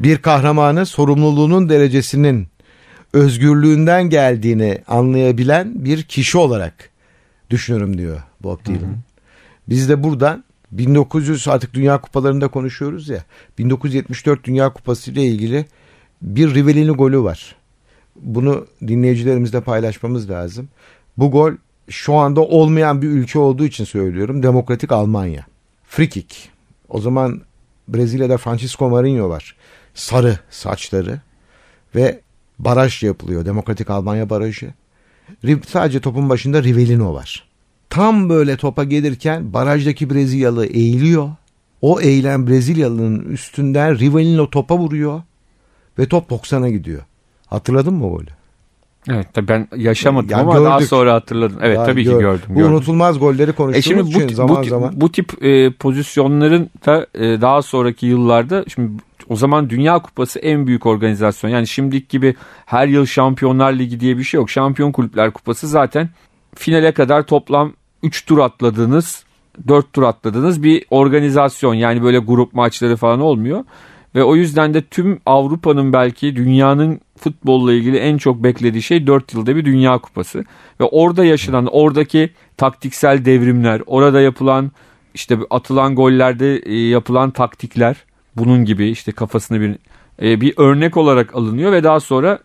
bir 0.00 0.18
kahramanı 0.18 0.86
sorumluluğunun 0.86 1.68
derecesinin 1.68 2.48
özgürlüğünden 3.16 4.10
geldiğini 4.10 4.78
anlayabilen 4.88 5.84
bir 5.84 6.02
kişi 6.02 6.38
olarak 6.38 6.90
düşünüyorum 7.50 7.98
diyor 7.98 8.22
Bob 8.42 8.64
Dylan. 8.64 8.96
Biz 9.68 9.88
de 9.88 10.02
buradan 10.02 10.44
1900 10.72 11.48
artık 11.48 11.74
Dünya 11.74 12.00
Kupalarında 12.00 12.48
konuşuyoruz 12.48 13.08
ya. 13.08 13.24
1974 13.58 14.44
Dünya 14.44 14.72
Kupası 14.72 15.10
ile 15.10 15.24
ilgili 15.24 15.66
bir 16.22 16.54
Rivellini 16.54 16.90
golü 16.90 17.22
var. 17.22 17.56
Bunu 18.16 18.66
dinleyicilerimizle 18.86 19.60
paylaşmamız 19.60 20.30
lazım. 20.30 20.68
Bu 21.16 21.30
gol 21.30 21.52
şu 21.88 22.14
anda 22.14 22.40
olmayan 22.40 23.02
bir 23.02 23.08
ülke 23.08 23.38
olduğu 23.38 23.64
için 23.64 23.84
söylüyorum. 23.84 24.42
Demokratik 24.42 24.92
Almanya. 24.92 25.46
Free 25.88 26.08
kick. 26.08 26.48
O 26.88 27.00
zaman 27.00 27.40
Brezilya'da 27.88 28.36
Francisco 28.36 28.90
Marinho 28.90 29.28
var. 29.28 29.56
Sarı 29.94 30.38
saçları 30.50 31.20
ve 31.94 32.20
baraj 32.58 33.02
yapılıyor. 33.02 33.44
Demokratik 33.44 33.90
Almanya 33.90 34.30
barajı. 34.30 34.74
Sadece 35.66 36.00
topun 36.00 36.28
başında 36.28 36.62
Rivellino 36.62 37.14
var. 37.14 37.48
Tam 37.90 38.28
böyle 38.28 38.56
topa 38.56 38.84
gelirken 38.84 39.52
barajdaki 39.52 40.10
Brezilyalı 40.10 40.66
eğiliyor. 40.66 41.30
O 41.82 42.00
eğilen 42.00 42.46
Brezilyalı'nın 42.46 43.24
üstünden 43.24 43.98
Rivellino 43.98 44.50
topa 44.50 44.78
vuruyor 44.78 45.22
ve 45.98 46.08
top 46.08 46.30
90'a 46.30 46.68
gidiyor. 46.68 47.02
Hatırladın 47.46 47.94
mı 47.94 48.06
o 48.06 48.10
golü? 48.10 48.35
Evet 49.10 49.26
tabii 49.34 49.48
ben 49.48 49.68
yaşamadım 49.76 50.30
Ya 50.30 50.38
ama 50.38 50.52
gördük. 50.52 50.66
daha 50.66 50.80
sonra 50.80 51.14
hatırladım. 51.14 51.58
Evet 51.62 51.76
Daha 51.76 51.86
tabii 51.86 52.04
ki 52.04 52.10
gör- 52.10 52.20
gördüm. 52.20 52.42
Bu 52.48 52.54
gördüm. 52.54 52.72
unutulmaz 52.72 53.18
golleri 53.18 53.50
E 53.50 53.54
konuştuğumuz 53.54 53.84
şimdi 53.84 54.02
bu, 54.14 54.22
için 54.24 54.34
zaman 54.34 54.62
bu, 54.62 54.66
zaman. 54.68 54.90
bu 54.94 55.12
tip 55.12 55.44
e, 55.44 55.70
pozisyonların 55.72 56.70
da 56.86 57.06
e, 57.14 57.40
daha 57.40 57.62
sonraki 57.62 58.06
yıllarda 58.06 58.64
şimdi 58.74 59.02
o 59.28 59.36
zaman 59.36 59.70
Dünya 59.70 59.98
Kupası 59.98 60.38
en 60.38 60.66
büyük 60.66 60.86
organizasyon. 60.86 61.50
Yani 61.50 61.66
şimdiki 61.66 62.08
gibi 62.08 62.34
her 62.66 62.88
yıl 62.88 63.06
Şampiyonlar 63.06 63.72
Ligi 63.72 64.00
diye 64.00 64.18
bir 64.18 64.22
şey 64.22 64.38
yok. 64.38 64.50
Şampiyon 64.50 64.92
Kulüpler 64.92 65.30
Kupası 65.30 65.68
zaten 65.68 66.08
finale 66.54 66.92
kadar 66.92 67.22
toplam 67.22 67.72
3 68.02 68.26
tur 68.26 68.38
atladığınız 68.38 69.24
4 69.68 69.92
tur 69.92 70.02
atladığınız 70.02 70.62
bir 70.62 70.84
organizasyon. 70.90 71.74
Yani 71.74 72.02
böyle 72.02 72.18
grup 72.18 72.54
maçları 72.54 72.96
falan 72.96 73.20
olmuyor. 73.20 73.64
Ve 74.14 74.24
o 74.24 74.36
yüzden 74.36 74.74
de 74.74 74.82
tüm 74.82 75.20
Avrupa'nın 75.26 75.92
belki 75.92 76.36
dünyanın 76.36 77.00
futbolla 77.18 77.72
ilgili 77.72 77.96
en 77.96 78.18
çok 78.18 78.42
beklediği 78.42 78.82
şey 78.82 79.06
4 79.06 79.34
yılda 79.34 79.56
bir 79.56 79.64
Dünya 79.64 79.98
Kupası. 79.98 80.44
Ve 80.80 80.84
orada 80.84 81.24
yaşanan 81.24 81.66
oradaki 81.66 82.30
taktiksel 82.56 83.24
devrimler, 83.24 83.82
orada 83.86 84.20
yapılan 84.20 84.70
işte 85.14 85.38
atılan 85.50 85.94
gollerde 85.94 86.56
e, 86.56 86.74
yapılan 86.88 87.30
taktikler 87.30 87.96
bunun 88.36 88.64
gibi 88.64 88.88
işte 88.88 89.12
kafasını 89.12 89.60
bir 89.60 89.76
e, 90.22 90.40
bir 90.40 90.54
örnek 90.56 90.96
olarak 90.96 91.34
alınıyor 91.34 91.72
ve 91.72 91.84
daha 91.84 92.00
sonra 92.00 92.38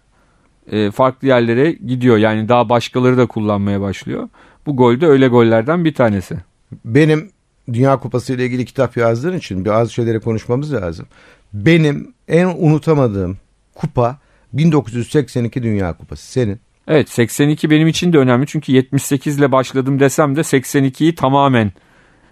e, 0.71 0.91
farklı 0.91 1.27
yerlere 1.27 1.71
gidiyor. 1.71 2.17
Yani 2.17 2.49
daha 2.49 2.69
başkaları 2.69 3.17
da 3.17 3.25
kullanmaya 3.25 3.81
başlıyor. 3.81 4.29
Bu 4.65 4.75
gol 4.75 5.01
de 5.01 5.07
öyle 5.07 5.27
gollerden 5.27 5.85
bir 5.85 5.93
tanesi. 5.93 6.37
Benim 6.85 7.29
Dünya 7.73 7.99
Kupası 7.99 8.33
ile 8.33 8.45
ilgili 8.45 8.65
kitap 8.65 8.97
yazdığın 8.97 9.37
için 9.37 9.65
bazı 9.65 9.93
şeyleri 9.93 10.19
konuşmamız 10.19 10.73
lazım. 10.73 11.05
Benim 11.53 12.13
en 12.27 12.45
unutamadığım 12.57 13.37
kupa 13.75 14.17
1982 14.53 15.63
Dünya 15.63 15.97
Kupası. 15.97 16.31
Senin. 16.31 16.59
Evet 16.87 17.09
82 17.09 17.69
benim 17.69 17.87
için 17.87 18.13
de 18.13 18.17
önemli 18.17 18.47
çünkü 18.47 18.71
78 18.71 19.39
ile 19.39 19.51
başladım 19.51 19.99
desem 19.99 20.35
de 20.35 20.39
82'yi 20.39 21.15
tamamen 21.15 21.71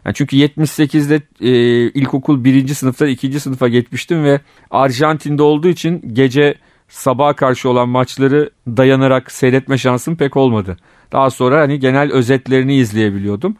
yani 0.05 0.15
çünkü 0.15 0.35
78'de 0.35 1.21
e, 1.41 1.51
ilkokul 1.89 2.43
birinci 2.43 2.75
sınıftan 2.75 3.07
ikinci 3.07 3.39
sınıfa 3.39 3.67
geçmiştim 3.67 4.23
ve 4.23 4.39
Arjantin'de 4.71 5.43
olduğu 5.43 5.67
için 5.67 6.01
gece 6.13 6.55
sabaha 6.87 7.35
karşı 7.35 7.69
olan 7.69 7.89
maçları 7.89 8.49
dayanarak 8.67 9.31
seyretme 9.31 9.77
şansım 9.77 10.15
pek 10.15 10.37
olmadı. 10.37 10.77
Daha 11.11 11.29
sonra 11.29 11.61
hani 11.61 11.79
genel 11.79 12.11
özetlerini 12.11 12.75
izleyebiliyordum. 12.75 13.55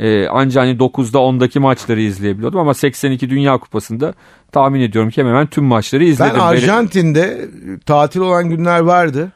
E, 0.00 0.28
ancak 0.28 0.64
hani 0.64 0.76
9'da 0.76 1.18
10'daki 1.18 1.58
maçları 1.58 2.00
izleyebiliyordum 2.00 2.60
ama 2.60 2.74
82 2.74 3.30
Dünya 3.30 3.58
Kupası'nda 3.58 4.14
tahmin 4.52 4.80
ediyorum 4.80 5.10
ki 5.10 5.20
hemen 5.20 5.30
hemen 5.30 5.46
tüm 5.46 5.64
maçları 5.64 6.04
izledim. 6.04 6.34
Ben 6.34 6.40
Arjantin'de 6.40 7.48
tatil 7.86 8.20
olan 8.20 8.48
günler 8.48 8.80
vardı. 8.80 9.32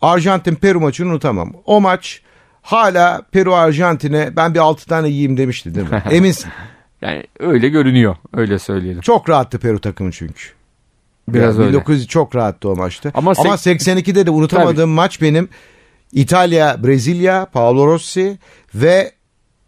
Arjantin 0.00 0.54
Peru 0.54 0.80
maçını 0.80 1.08
unutamam. 1.08 1.52
O 1.66 1.80
maç 1.80 2.22
hala 2.62 3.22
Peru 3.32 3.54
Arjantin'e 3.54 4.36
ben 4.36 4.54
bir 4.54 4.58
6 4.58 4.86
tane 4.86 5.08
yiyeyim 5.08 5.36
demişti 5.36 5.74
değil 5.74 5.90
mi? 5.90 6.02
Eminsin. 6.10 6.50
Yani 7.02 7.24
öyle 7.38 7.68
görünüyor 7.68 8.16
öyle 8.34 8.58
söyleyelim. 8.58 9.00
Çok 9.00 9.28
rahattı 9.28 9.58
Peru 9.58 9.80
takımı 9.80 10.12
çünkü. 10.12 10.42
Biraz 11.28 11.56
Yani 11.56 11.66
öyle. 11.66 11.76
1900 11.76 12.06
çok 12.06 12.36
rahattı 12.36 12.68
o 12.68 12.76
maçta. 12.76 13.10
Ama 13.14 13.32
Ama, 13.38 13.56
sek- 13.56 13.80
82'de 13.80 14.26
de 14.26 14.30
unutamadığım 14.30 14.90
maç 14.90 15.22
benim 15.22 15.48
İtalya, 16.12 16.84
Brezilya, 16.84 17.46
Paolo 17.52 17.86
Rossi 17.86 18.38
ve 18.74 19.12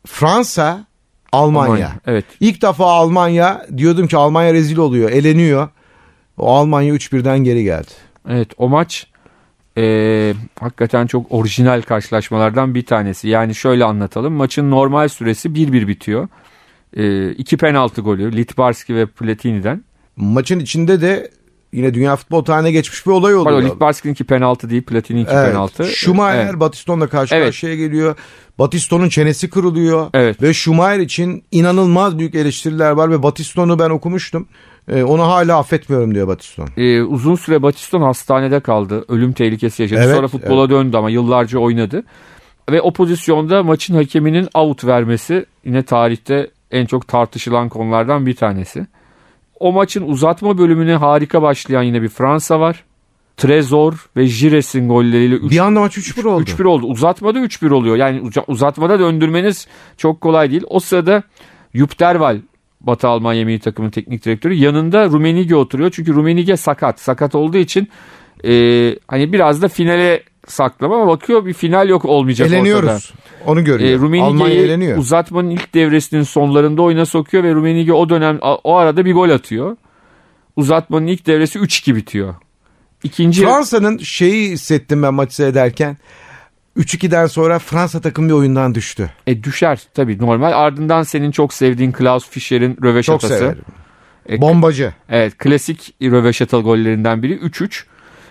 Fransa, 0.06 0.86
Almanya. 1.32 1.72
Almanya, 1.72 1.92
evet. 2.06 2.24
İlk 2.40 2.62
defa 2.62 2.86
Almanya 2.86 3.66
diyordum 3.76 4.06
ki 4.06 4.16
Almanya 4.16 4.54
rezil 4.54 4.76
oluyor, 4.76 5.10
eleniyor. 5.10 5.68
O 6.38 6.54
Almanya 6.54 6.94
3-1'den 6.94 7.38
geri 7.38 7.64
geldi. 7.64 7.90
Evet 8.28 8.48
o 8.58 8.68
maç 8.68 9.06
e, 9.78 10.34
hakikaten 10.60 11.06
çok 11.06 11.26
orijinal 11.32 11.82
karşılaşmalardan 11.82 12.74
bir 12.74 12.86
tanesi. 12.86 13.28
Yani 13.28 13.54
şöyle 13.54 13.84
anlatalım. 13.84 14.32
Maçın 14.32 14.70
normal 14.70 15.08
süresi 15.08 15.48
1-1 15.48 15.88
bitiyor. 15.88 16.28
E, 16.96 17.30
iki 17.30 17.56
penaltı 17.56 18.00
golü 18.00 18.36
Litbarski 18.36 18.94
ve 18.94 19.06
Platini'den. 19.06 19.84
Maçın 20.16 20.60
içinde 20.60 21.00
de 21.00 21.30
yine 21.74 21.94
dünya 21.94 22.16
futbol 22.16 22.44
tarihine 22.44 22.72
geçmiş 22.72 23.06
bir 23.06 23.10
olay 23.10 23.34
oluyor. 23.34 23.56
Pardon 23.56 23.68
Litbarski'ninki 23.70 24.24
penaltı 24.24 24.70
değil 24.70 24.82
Platini'ninki 24.82 25.30
Evet. 25.34 25.48
penaltı. 25.52 25.84
Schumacher 25.84 26.44
Evet. 26.44 26.60
Batiston'la 26.60 27.06
karşı 27.06 27.34
Evet. 27.34 27.46
karşıya 27.46 27.74
geliyor. 27.74 28.16
Batiston'un 28.58 29.08
çenesi 29.08 29.50
kırılıyor. 29.50 30.06
Evet. 30.14 30.42
Ve 30.42 30.54
Schumacher 30.54 30.98
için 30.98 31.44
inanılmaz 31.50 32.18
büyük 32.18 32.34
eleştiriler 32.34 32.90
var 32.90 33.10
ve 33.10 33.22
Batiston'u 33.22 33.78
ben 33.78 33.90
okumuştum. 33.90 34.46
Ee, 34.88 35.02
onu 35.02 35.22
hala 35.22 35.58
affetmiyorum 35.58 36.14
diyor 36.14 36.28
Batiston. 36.28 36.68
E, 36.76 37.02
uzun 37.02 37.34
süre 37.34 37.62
Batiston 37.62 38.02
hastanede 38.02 38.60
kaldı. 38.60 39.04
Ölüm 39.08 39.32
tehlikesi 39.32 39.82
yaşadı. 39.82 40.00
Evet, 40.04 40.16
Sonra 40.16 40.28
futbola 40.28 40.70
döndü 40.70 40.96
ama 40.96 41.10
yıllarca 41.10 41.58
oynadı. 41.58 42.04
Ve 42.70 42.80
o 42.80 42.92
pozisyonda 42.92 43.62
maçın 43.62 43.94
hakeminin 43.94 44.48
out 44.54 44.84
vermesi 44.84 45.46
yine 45.64 45.82
tarihte 45.82 46.50
en 46.70 46.86
çok 46.86 47.08
tartışılan 47.08 47.68
konulardan 47.68 48.26
bir 48.26 48.36
tanesi. 48.36 48.86
O 49.64 49.72
maçın 49.72 50.08
uzatma 50.08 50.58
bölümüne 50.58 50.94
harika 50.94 51.42
başlayan 51.42 51.82
yine 51.82 52.02
bir 52.02 52.08
Fransa 52.08 52.60
var. 52.60 52.84
Trezor 53.36 53.94
ve 54.16 54.26
Jires'in 54.26 54.88
golleriyle 54.88 55.34
3 55.34 55.52
Bir 55.52 55.58
anda 55.58 55.80
maç 55.80 55.98
3-1 55.98 56.28
oldu. 56.28 56.42
3-1 56.42 56.64
oldu. 56.64 56.86
Uzatmada 56.86 57.38
3-1 57.38 57.70
oluyor. 57.72 57.96
Yani 57.96 58.20
uza- 58.20 58.44
uzatmada 58.46 58.98
döndürmeniz 58.98 59.66
çok 59.96 60.20
kolay 60.20 60.50
değil. 60.50 60.62
O 60.68 60.80
sırada 60.80 61.22
Jupp 61.74 62.00
Derwal 62.00 62.40
Batı 62.80 63.08
Almanya 63.08 63.44
milli 63.44 63.58
takımın 63.58 63.90
teknik 63.90 64.24
direktörü 64.24 64.54
yanında 64.54 65.06
Rumenige 65.06 65.56
oturuyor. 65.56 65.90
Çünkü 65.94 66.14
Rumenige 66.14 66.56
sakat. 66.56 67.00
Sakat 67.00 67.34
olduğu 67.34 67.58
için 67.58 67.88
e, 68.44 68.52
hani 69.08 69.32
biraz 69.32 69.62
da 69.62 69.68
finale 69.68 70.22
saklama 70.46 70.96
ama 71.02 71.06
bakıyor 71.12 71.46
bir 71.46 71.52
final 71.52 71.88
yok 71.88 72.04
olmayacak 72.04 72.46
ortada. 72.46 72.56
Eleniyoruz. 72.56 73.12
Onu 73.46 73.60
E, 73.60 73.62
görüyor. 73.62 74.00
Almanya 74.00 74.62
Rumenige'yi 74.62 74.94
uzatmanın 74.94 75.50
ilk 75.50 75.74
devresinin 75.74 76.22
sonlarında 76.22 76.82
oyuna 76.82 77.06
sokuyor 77.06 77.44
ve 77.44 77.54
Rumenige 77.54 77.92
o 77.92 78.08
dönem 78.08 78.38
o 78.42 78.76
arada 78.76 79.04
bir 79.04 79.12
gol 79.14 79.30
atıyor. 79.30 79.76
Uzatmanın 80.56 81.06
ilk 81.06 81.26
devresi 81.26 81.58
3-2 81.58 81.96
bitiyor. 81.96 82.34
İkinci 83.02 83.42
Fransa'nın 83.42 83.98
şeyi 83.98 84.50
hissettim 84.50 85.02
ben 85.02 85.14
maçı 85.14 85.34
seyrederken. 85.34 85.96
3-2'den 86.76 87.26
sonra 87.26 87.58
Fransa 87.58 88.00
takım 88.00 88.28
bir 88.28 88.32
oyundan 88.32 88.74
düştü. 88.74 89.10
E 89.26 89.42
düşer 89.42 89.82
tabii 89.94 90.18
normal. 90.18 90.52
Ardından 90.52 91.02
senin 91.02 91.30
çok 91.30 91.52
sevdiğin 91.54 91.92
Klaus 91.92 92.28
Fischer'in 92.30 92.74
Çok 92.74 92.84
röveşatası. 92.84 93.38
severim. 93.38 93.62
E, 94.30 94.40
Bombacı. 94.40 94.92
Evet 95.08 95.38
klasik 95.38 95.94
röveşata 96.02 96.58
gollerinden 96.58 97.22
biri 97.22 97.34
3-3. 97.38 97.84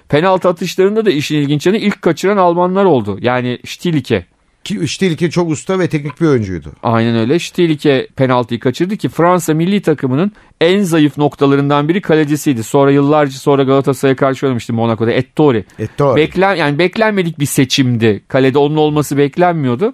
Penaltı 0.09 0.49
atışlarında 0.49 1.05
da 1.05 1.11
işin 1.11 1.35
ilginç 1.35 1.67
yanı 1.67 1.77
ilk 1.77 2.01
kaçıran 2.01 2.37
Almanlar 2.37 2.85
oldu. 2.85 3.17
Yani 3.21 3.59
Stilike 3.65 4.25
Ki 4.63 4.87
Stilke 4.87 5.29
çok 5.29 5.49
usta 5.49 5.79
ve 5.79 5.89
teknik 5.89 6.21
bir 6.21 6.25
oyuncuydu. 6.27 6.71
Aynen 6.83 7.15
öyle. 7.15 7.39
Stilike 7.39 8.07
penaltıyı 8.15 8.59
kaçırdı 8.59 8.97
ki 8.97 9.09
Fransa 9.09 9.53
milli 9.53 9.81
takımının 9.81 10.31
en 10.61 10.81
zayıf 10.81 11.17
noktalarından 11.17 11.89
biri 11.89 12.01
kalecisiydi. 12.01 12.63
Sonra 12.63 12.91
yıllarca 12.91 13.31
sonra 13.31 13.63
Galatasaray'a 13.63 14.15
karşı 14.15 14.45
oynamıştı 14.45 14.73
Monaco'da. 14.73 15.11
Ettori. 15.11 15.65
Ettori. 15.79 16.15
Beklen 16.15 16.55
yani 16.55 16.79
beklenmedik 16.79 17.39
bir 17.39 17.45
seçimdi. 17.45 18.23
Kalede 18.27 18.57
onun 18.57 18.75
olması 18.75 19.17
beklenmiyordu. 19.17 19.93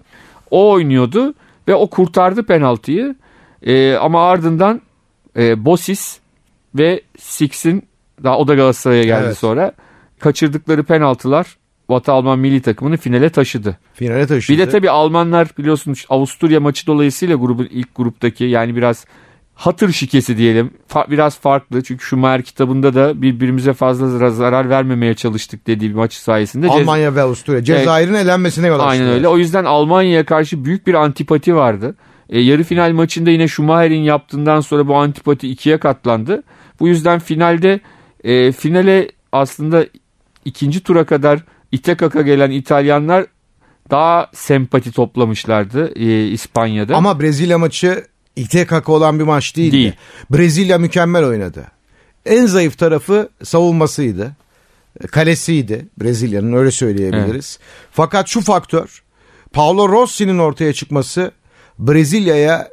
O 0.51 0.71
oynuyordu 0.71 1.33
ve 1.67 1.75
o 1.75 1.89
kurtardı 1.89 2.43
penaltıyı. 2.43 3.15
Ee, 3.63 3.93
ama 3.93 4.29
ardından 4.29 4.81
e, 5.37 5.65
Bosis 5.65 6.19
ve 6.75 7.01
Six'in 7.19 7.83
daha 8.23 8.37
o 8.37 8.47
da 8.47 8.55
Galatasaray'a 8.55 9.03
geldi 9.03 9.25
Evet. 9.25 9.37
sonra. 9.37 9.71
Kaçırdıkları 10.19 10.83
penaltılar 10.83 11.57
Batı 11.89 12.11
Alman 12.11 12.39
milli 12.39 12.61
takımını 12.61 12.97
finale 12.97 13.29
taşıdı. 13.29 13.77
Finale 13.93 14.27
taşıdı. 14.27 14.53
Bir 14.53 14.59
de 14.59 14.69
tabii 14.69 14.89
Almanlar 14.89 15.47
biliyorsunuz 15.57 16.05
Avusturya 16.09 16.59
maçı 16.59 16.87
dolayısıyla 16.87 17.35
grubun 17.35 17.67
ilk 17.71 17.95
gruptaki 17.95 18.43
yani 18.43 18.75
biraz 18.75 19.05
hatır 19.55 19.91
şikesi 19.91 20.37
diyelim. 20.37 20.71
Fa- 20.89 21.11
biraz 21.11 21.39
farklı 21.39 21.83
çünkü 21.83 22.05
Schumacher 22.05 22.41
kitabında 22.41 22.93
da 22.95 23.21
birbirimize 23.21 23.73
fazla 23.73 24.07
zar- 24.07 24.29
zarar 24.29 24.69
vermemeye 24.69 25.13
çalıştık 25.13 25.67
dediği 25.67 25.89
bir 25.89 25.95
maç 25.95 26.13
sayesinde. 26.13 26.67
Almanya 26.67 27.15
ve 27.15 27.21
Avusturya. 27.21 27.63
Cezayir'in 27.63 28.13
elenmesine 28.13 28.67
yol 28.67 28.75
açtılar. 28.75 28.91
Aynen 28.91 29.07
öyle. 29.07 29.27
O 29.27 29.37
yüzden 29.37 29.65
Almanya'ya 29.65 30.25
karşı 30.25 30.65
büyük 30.65 30.87
bir 30.87 30.93
antipati 30.93 31.55
vardı. 31.55 31.95
E, 32.29 32.39
yarı 32.39 32.63
final 32.63 32.91
maçında 32.91 33.29
yine 33.31 33.47
Schumacher'in 33.47 34.01
yaptığından 34.01 34.59
sonra 34.59 34.87
bu 34.87 34.95
antipati 34.95 35.49
ikiye 35.49 35.77
katlandı. 35.77 36.43
Bu 36.79 36.87
yüzden 36.87 37.19
finalde 37.19 37.79
e, 38.23 38.51
finale 38.51 39.09
aslında 39.31 39.85
ikinci 40.45 40.83
tura 40.83 41.05
kadar 41.05 41.39
ite 41.71 41.95
kaka 41.95 42.21
gelen 42.21 42.51
İtalyanlar 42.51 43.25
daha 43.91 44.29
sempati 44.33 44.91
toplamışlardı 44.91 45.91
e, 45.95 46.27
İspanya'da. 46.27 46.95
Ama 46.95 47.21
Brezilya 47.21 47.57
maçı 47.57 48.05
ite 48.35 48.65
kaka 48.65 48.91
olan 48.91 49.19
bir 49.19 49.23
maç 49.23 49.55
değildi. 49.55 49.71
Değil. 49.71 49.93
Brezilya 50.31 50.77
mükemmel 50.77 51.25
oynadı. 51.25 51.65
En 52.25 52.45
zayıf 52.45 52.77
tarafı 52.77 53.29
savunmasıydı. 53.43 54.31
Kalesiydi 55.11 55.87
Brezilya'nın 56.01 56.53
öyle 56.53 56.71
söyleyebiliriz. 56.71 57.59
Fakat 57.91 58.27
şu 58.27 58.41
faktör 58.41 59.03
Paolo 59.53 59.89
Rossi'nin 59.89 60.37
ortaya 60.37 60.73
çıkması 60.73 61.31
Brezilya'ya 61.79 62.69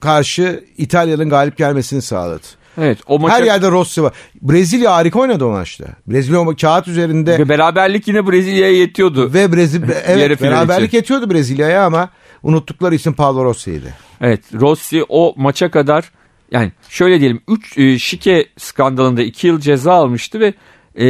karşı 0.00 0.64
İtalya'nın 0.76 1.28
galip 1.28 1.56
gelmesini 1.56 2.02
sağladı. 2.02 2.46
Evet, 2.78 2.98
o 3.06 3.18
maça 3.18 3.36
Her 3.36 3.42
yerde 3.42 3.70
Rossi 3.70 4.02
var. 4.02 4.12
Brezilya 4.42 4.92
harika 4.92 5.20
oynadı 5.20 5.44
o 5.44 5.50
maçta. 5.50 5.84
Brezilya 6.06 6.56
kağıt 6.60 6.88
üzerinde 6.88 7.38
ve 7.38 7.48
beraberlik 7.48 8.08
yine 8.08 8.26
Brezilya'ya 8.26 8.72
yetiyordu. 8.72 9.34
ve 9.34 9.52
Brezilya 9.52 9.94
evet 10.06 10.42
beraberlik 10.42 10.88
için. 10.88 10.98
yetiyordu 10.98 11.30
Brezilya'ya 11.30 11.86
ama 11.86 12.08
unuttukları 12.42 12.94
isim 12.94 13.12
Paolo 13.12 13.44
Rossi'ydi. 13.44 13.94
Evet 14.20 14.40
Rossi 14.54 15.04
o 15.08 15.34
maça 15.36 15.70
kadar 15.70 16.12
yani 16.50 16.72
şöyle 16.88 17.20
diyelim 17.20 17.40
3 17.76 18.02
şike 18.02 18.46
skandalında 18.58 19.22
2 19.22 19.46
yıl 19.46 19.60
ceza 19.60 19.92
almıştı 19.92 20.40
ve 20.40 20.54
e, 20.94 21.04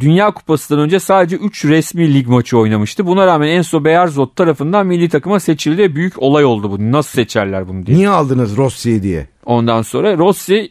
Dünya 0.00 0.30
Kupası'ndan 0.30 0.84
önce 0.84 1.00
sadece 1.00 1.36
3 1.36 1.64
resmi 1.64 2.14
lig 2.14 2.26
maçı 2.26 2.58
oynamıştı. 2.58 3.06
Buna 3.06 3.26
rağmen 3.26 3.48
Enzo 3.48 3.84
Bearzot 3.84 4.36
tarafından 4.36 4.86
milli 4.86 5.08
takıma 5.08 5.40
seçildi 5.40 5.78
ve 5.78 5.96
büyük 5.96 6.22
olay 6.22 6.44
oldu 6.44 6.70
bu. 6.70 6.92
Nasıl 6.92 7.10
seçerler 7.10 7.68
bunu 7.68 7.86
diye. 7.86 7.96
Niye 7.96 8.08
aldınız 8.08 8.56
Rossi'yi 8.56 9.02
diye? 9.02 9.26
Ondan 9.44 9.82
sonra 9.82 10.18
Rossi 10.18 10.70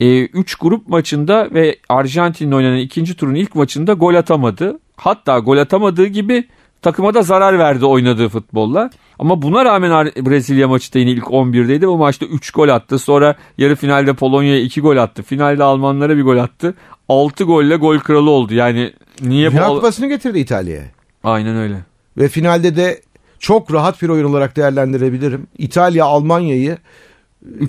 3 0.00 0.54
grup 0.54 0.88
maçında 0.88 1.48
ve 1.54 1.76
Arjantin'le 1.88 2.52
oynanan 2.52 2.78
ikinci 2.78 3.16
turun 3.16 3.34
ilk 3.34 3.54
maçında 3.54 3.92
gol 3.92 4.14
atamadı. 4.14 4.78
Hatta 4.96 5.38
gol 5.38 5.58
atamadığı 5.58 6.06
gibi 6.06 6.44
takıma 6.82 7.14
da 7.14 7.22
zarar 7.22 7.58
verdi 7.58 7.86
oynadığı 7.86 8.28
futbolla. 8.28 8.90
Ama 9.18 9.42
buna 9.42 9.64
rağmen 9.64 10.06
Brezilya 10.06 10.68
maçı 10.68 10.94
da 10.94 10.98
yine 10.98 11.10
ilk 11.10 11.24
11'deydi. 11.24 11.86
Bu 11.86 11.98
maçta 11.98 12.26
3 12.26 12.50
gol 12.50 12.68
attı. 12.68 12.98
Sonra 12.98 13.36
yarı 13.58 13.76
finalde 13.76 14.12
Polonya'ya 14.12 14.60
2 14.60 14.80
gol 14.80 14.96
attı. 14.96 15.22
Finalde 15.22 15.64
Almanlara 15.64 16.16
bir 16.16 16.22
gol 16.22 16.36
attı. 16.36 16.74
6 17.08 17.44
golle 17.44 17.76
gol 17.76 17.98
kralı 17.98 18.30
oldu. 18.30 18.54
Yani 18.54 18.92
niye 19.22 19.50
Final. 19.50 19.74
Kupası'nı 19.74 20.08
getirdi 20.08 20.38
İtalya'ya. 20.38 20.84
Aynen 21.24 21.56
öyle. 21.56 21.76
Ve 22.18 22.28
finalde 22.28 22.76
de 22.76 23.00
çok 23.38 23.72
rahat 23.72 24.02
bir 24.02 24.08
oyun 24.08 24.24
olarak 24.24 24.56
değerlendirebilirim. 24.56 25.46
İtalya 25.58 26.04
Almanya'yı 26.04 26.78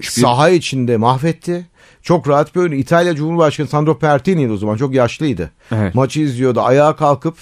saha 0.01 0.49
içinde 0.49 0.97
mahvetti. 0.97 1.65
Çok 2.07 2.29
rahat 2.29 2.55
bir 2.55 2.59
oyun. 2.59 2.71
İtalya 2.71 3.15
Cumhurbaşkanı 3.15 3.67
Sandro 3.67 3.97
Pertini'ydi 3.99 4.51
o 4.51 4.57
zaman. 4.57 4.77
Çok 4.77 4.93
yaşlıydı. 4.93 5.51
Evet. 5.71 5.95
Maçı 5.95 6.21
izliyordu. 6.21 6.61
Ayağa 6.61 6.95
kalkıp 6.95 7.35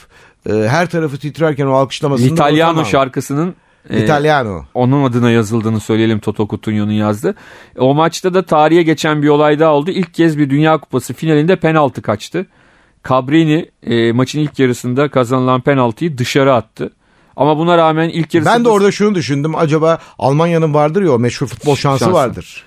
e, 0.49 0.53
her 0.53 0.89
tarafı 0.89 1.18
titrerken 1.18 1.66
o 1.66 1.74
alkışlamasını 1.74 2.28
unutamam. 2.30 2.86
şarkısının 2.86 3.55
e, 3.89 4.03
İtalyano. 4.03 4.63
onun 4.74 5.03
adına 5.03 5.32
yazıldığını 5.32 5.80
söyleyelim 5.80 6.20
Toto 6.20 6.47
Cutugno'nun 6.47 6.91
yazdı. 6.91 7.36
O 7.78 7.93
maçta 7.93 8.34
da 8.34 8.45
tarihe 8.45 8.84
geçen 8.84 9.22
bir 9.22 9.28
olay 9.30 9.59
daha 9.59 9.74
oldu. 9.74 9.91
İlk 9.91 10.13
kez 10.13 10.38
bir 10.38 10.49
Dünya 10.49 10.78
Kupası 10.78 11.13
finalinde 11.13 11.55
penaltı 11.55 12.01
kaçtı. 12.01 12.45
Cabrini 13.09 13.70
e, 13.84 14.11
maçın 14.11 14.39
ilk 14.39 14.59
yarısında 14.59 15.09
kazanılan 15.09 15.61
penaltıyı 15.61 16.18
dışarı 16.18 16.53
attı. 16.53 16.89
Ama 17.36 17.57
buna 17.57 17.78
rağmen 17.78 18.09
ilk 18.09 18.34
yarısında... 18.34 18.55
Ben 18.55 18.66
de 18.66 18.70
orada 18.70 18.91
şunu 18.91 19.16
düşündüm. 19.16 19.55
Acaba 19.55 19.97
Almanya'nın 20.20 20.74
vardır 20.74 21.03
ya 21.03 21.11
o 21.11 21.20
meşhur 21.20 21.47
futbol 21.47 21.76
şansı, 21.76 21.99
Şansı. 21.99 22.13
vardır. 22.13 22.63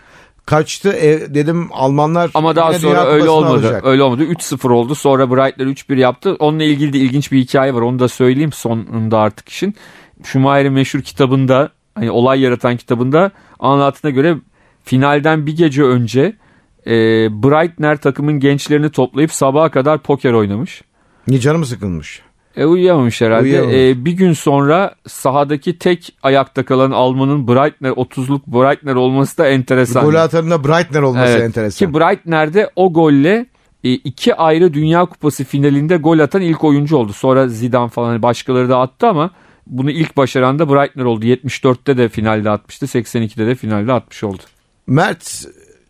Kaçtı 0.49 0.93
e, 0.93 1.35
dedim 1.35 1.69
Almanlar 1.73 2.31
Ama 2.35 2.57
daha 2.57 2.73
sonra 2.73 3.07
öyle 3.07 3.29
olmadı. 3.29 3.53
alacak. 3.53 3.85
Öyle 3.85 4.03
olmadı. 4.03 4.25
3-0 4.25 4.73
oldu. 4.73 4.95
Sonra 4.95 5.31
Brightler 5.31 5.67
3-1 5.67 5.99
yaptı. 5.99 6.37
Onunla 6.39 6.65
ilgili 6.65 6.93
de 6.93 6.99
ilginç 6.99 7.33
bir 7.33 7.39
hikaye 7.39 7.75
var. 7.75 7.81
Onu 7.81 7.99
da 7.99 8.09
söyleyeyim 8.09 8.53
sonunda 8.53 9.19
artık 9.19 9.49
işin. 9.49 9.75
Schumacher'in 10.25 10.73
meşhur 10.73 11.01
kitabında 11.03 11.71
hani 11.95 12.11
olay 12.11 12.41
yaratan 12.41 12.77
kitabında 12.77 13.31
anlattığına 13.59 14.11
göre 14.11 14.37
finalden 14.85 15.47
bir 15.47 15.57
gece 15.57 15.83
önce 15.83 16.37
e, 16.87 16.93
Breitner 17.43 17.97
takımın 17.97 18.41
gençlerini 18.41 18.91
toplayıp 18.91 19.33
sabaha 19.33 19.71
kadar 19.71 19.99
poker 19.99 20.33
oynamış. 20.33 20.83
Niye 21.29 21.41
canım 21.41 21.65
sıkılmış? 21.65 22.23
E, 22.59 22.67
uyuyamamış 22.67 23.21
herhalde. 23.21 23.43
Uyuyamamış. 23.45 23.75
E, 23.75 24.05
bir 24.05 24.13
gün 24.13 24.33
sonra 24.33 24.95
sahadaki 25.07 25.79
tek 25.79 26.13
ayakta 26.23 26.65
kalan 26.65 26.91
Alman'ın 26.91 27.49
Breitner 27.49 27.91
30'luk 27.91 28.41
Breitner 28.47 28.95
olması 28.95 29.39
da 29.39 29.49
enteresan. 29.49 30.05
Golü 30.05 30.19
atanında 30.19 30.65
Breitner 30.65 31.03
olması 31.03 31.33
Evet. 31.33 31.43
enteresan. 31.43 31.87
Ki 31.87 31.95
Breitner'de 31.95 32.71
o 32.77 32.93
golle 32.93 33.47
e, 33.85 33.93
iki 33.93 34.35
ayrı 34.35 34.75
Dünya 34.75 35.05
Kupası 35.05 35.45
finalinde 35.45 35.97
gol 35.97 36.19
atan 36.19 36.43
ilk 36.43 36.65
oyuncu 36.65 36.97
oldu. 36.97 37.13
Sonra 37.13 37.49
Zidane 37.49 37.89
falan 37.89 38.09
hani 38.09 38.23
başkaları 38.23 38.69
da 38.69 38.79
attı 38.79 39.07
ama 39.07 39.31
bunu 39.67 39.91
ilk 39.91 40.17
başaran 40.17 40.59
da 40.59 40.71
Breitner 40.71 41.05
oldu. 41.05 41.27
74'te 41.27 41.97
de 41.97 42.09
finalde 42.09 42.51
atmıştı. 42.51 42.87
82'de 42.87 43.47
de 43.47 43.55
finalde 43.55 43.93
atmış 43.93 44.25
oldu. 44.25 44.43
Mert 44.87 45.47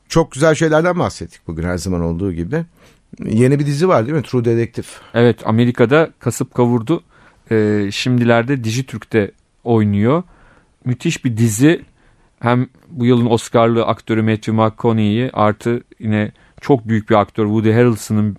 çok 0.09 0.33
güzel 0.33 0.55
şeylerden 0.55 0.99
bahsettik 0.99 1.41
bugün 1.47 1.63
her 1.63 1.77
zaman 1.77 2.01
olduğu 2.01 2.33
gibi. 2.33 2.65
Yeni 3.25 3.59
bir 3.59 3.67
dizi 3.67 3.89
var 3.89 4.07
değil 4.07 4.17
mi? 4.17 4.23
True 4.23 4.45
Detective. 4.45 4.87
Evet 5.15 5.47
Amerika'da 5.47 6.11
kasıp 6.19 6.55
kavurdu. 6.55 7.03
E, 7.51 7.89
şimdilerde 7.93 8.65
Dijitürk'te 8.65 9.31
oynuyor. 9.65 10.23
Müthiş 10.85 11.25
bir 11.25 11.37
dizi. 11.37 11.83
Hem 12.41 12.69
bu 12.91 13.07
yılın 13.07 13.27
Oscar'lı 13.27 13.85
aktörü 13.85 14.23
Matthew 14.23 14.53
McConaughey'i 14.53 15.31
artı 15.33 15.83
yine 15.99 16.33
çok 16.61 16.89
büyük 16.89 17.11
bir 17.11 17.15
aktör 17.15 17.45
Woody 17.45 17.73
Harrelson'ın 17.73 18.37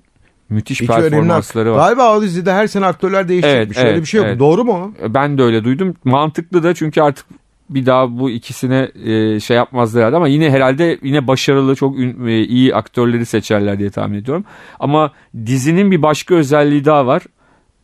müthiş 0.49 0.81
İki 0.81 0.87
performansları 0.87 1.71
var. 1.71 1.77
Galiba 1.77 2.17
o 2.17 2.21
dizide 2.21 2.53
her 2.53 2.67
sene 2.67 2.85
aktörler 2.85 3.27
değişecekmiş. 3.27 3.77
Evet, 3.77 3.85
Öyle 3.85 3.89
evet, 3.93 4.01
bir 4.01 4.07
şey 4.07 4.17
yok. 4.17 4.27
evet. 4.27 4.39
Doğru 4.39 4.65
mu? 4.65 4.93
Ben 5.09 5.37
de 5.37 5.43
öyle 5.43 5.63
duydum. 5.63 5.95
Mantıklı 6.03 6.63
da 6.63 6.73
çünkü 6.73 7.01
artık 7.01 7.25
bir 7.69 7.85
daha 7.85 8.19
bu 8.19 8.29
ikisine 8.29 8.91
e, 9.05 9.39
şey 9.39 9.57
yapmazlar 9.57 10.01
herhalde 10.01 10.15
ama 10.17 10.27
yine 10.27 10.51
herhalde 10.51 10.99
yine 11.03 11.27
başarılı 11.27 11.75
çok 11.75 11.99
ün- 11.99 12.27
e, 12.27 12.43
iyi 12.43 12.75
aktörleri 12.75 13.25
seçerler 13.25 13.79
diye 13.79 13.89
tahmin 13.89 14.17
ediyorum. 14.17 14.45
Ama 14.79 15.11
dizinin 15.45 15.91
bir 15.91 16.01
başka 16.01 16.35
özelliği 16.35 16.85
daha 16.85 17.07
var. 17.07 17.21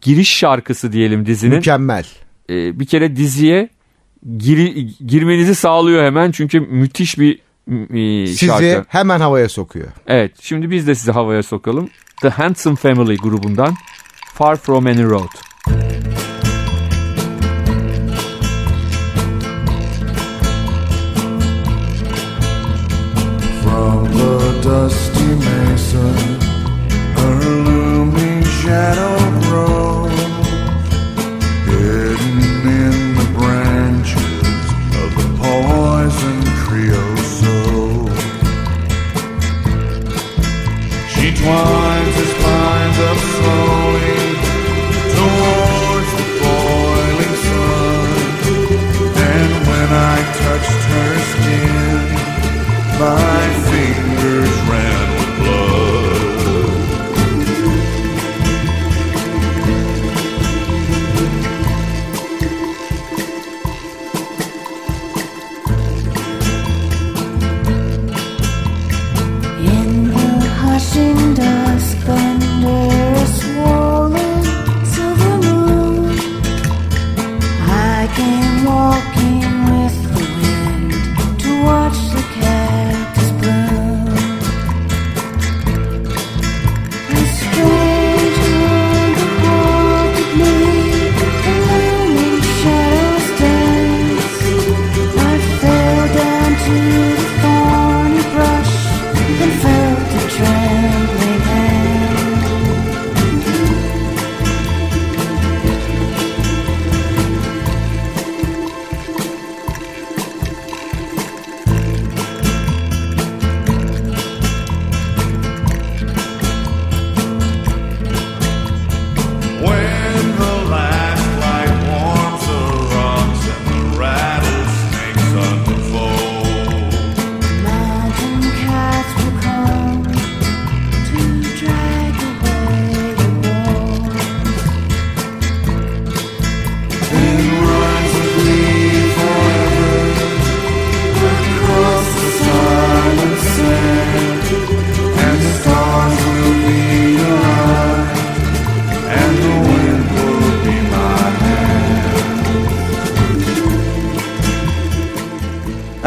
Giriş 0.01 0.29
şarkısı 0.37 0.91
diyelim 0.91 1.25
dizinin. 1.25 1.55
Mükemmel. 1.55 2.05
E, 2.49 2.79
bir 2.79 2.85
kere 2.85 3.15
diziye 3.15 3.69
giri, 4.37 4.87
girmenizi 5.07 5.55
sağlıyor 5.55 6.03
hemen 6.05 6.31
çünkü 6.31 6.59
müthiş 6.59 7.19
bir 7.19 7.39
e, 8.23 8.27
Sizi 8.27 8.45
şarkı. 8.45 8.85
hemen 8.87 9.19
havaya 9.19 9.49
sokuyor. 9.49 9.87
Evet 10.07 10.31
şimdi 10.41 10.71
biz 10.71 10.87
de 10.87 10.95
sizi 10.95 11.11
havaya 11.11 11.43
sokalım. 11.43 11.89
The 12.21 12.29
Handsome 12.29 12.75
Family 12.75 13.17
grubundan 13.17 13.73
Far 14.33 14.55
From 14.55 14.85
Any 14.85 15.03
Road. 15.03 15.29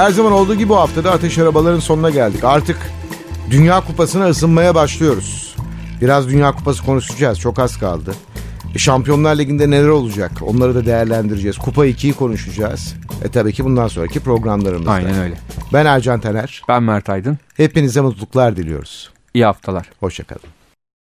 Her 0.08 0.12
zaman 0.12 0.32
olduğu 0.32 0.54
gibi 0.54 0.68
bu 0.68 0.76
haftada 0.76 1.12
Ateş 1.12 1.38
Arabaların 1.38 1.80
sonuna 1.80 2.10
geldik. 2.10 2.44
Artık 2.44 2.76
Dünya 3.50 3.80
Kupası'na 3.80 4.28
ısınmaya 4.28 4.74
başlıyoruz. 4.74 5.56
Biraz 6.00 6.28
Dünya 6.28 6.52
Kupası 6.52 6.84
konuşacağız. 6.84 7.40
Çok 7.40 7.58
az 7.58 7.76
kaldı. 7.76 8.14
E, 8.74 8.78
Şampiyonlar 8.78 9.38
Ligi'nde 9.38 9.70
neler 9.70 9.88
olacak? 9.88 10.32
Onları 10.42 10.74
da 10.74 10.86
değerlendireceğiz. 10.86 11.58
Kupa 11.58 11.86
2'yi 11.86 12.12
konuşacağız. 12.12 12.94
E 13.24 13.28
tabii 13.28 13.52
ki 13.52 13.64
bundan 13.64 13.88
sonraki 13.88 14.20
programlarımızda. 14.20 14.90
Aynen 14.90 15.18
öyle. 15.18 15.34
Ben 15.72 15.86
Ercan 15.86 16.20
Taner. 16.20 16.62
Ben 16.68 16.82
Mert 16.82 17.08
Aydın. 17.08 17.38
Hepinize 17.56 18.00
mutluluklar 18.00 18.56
diliyoruz. 18.56 19.10
İyi 19.34 19.44
haftalar. 19.44 19.90
Hoşçakalın. 20.00 20.57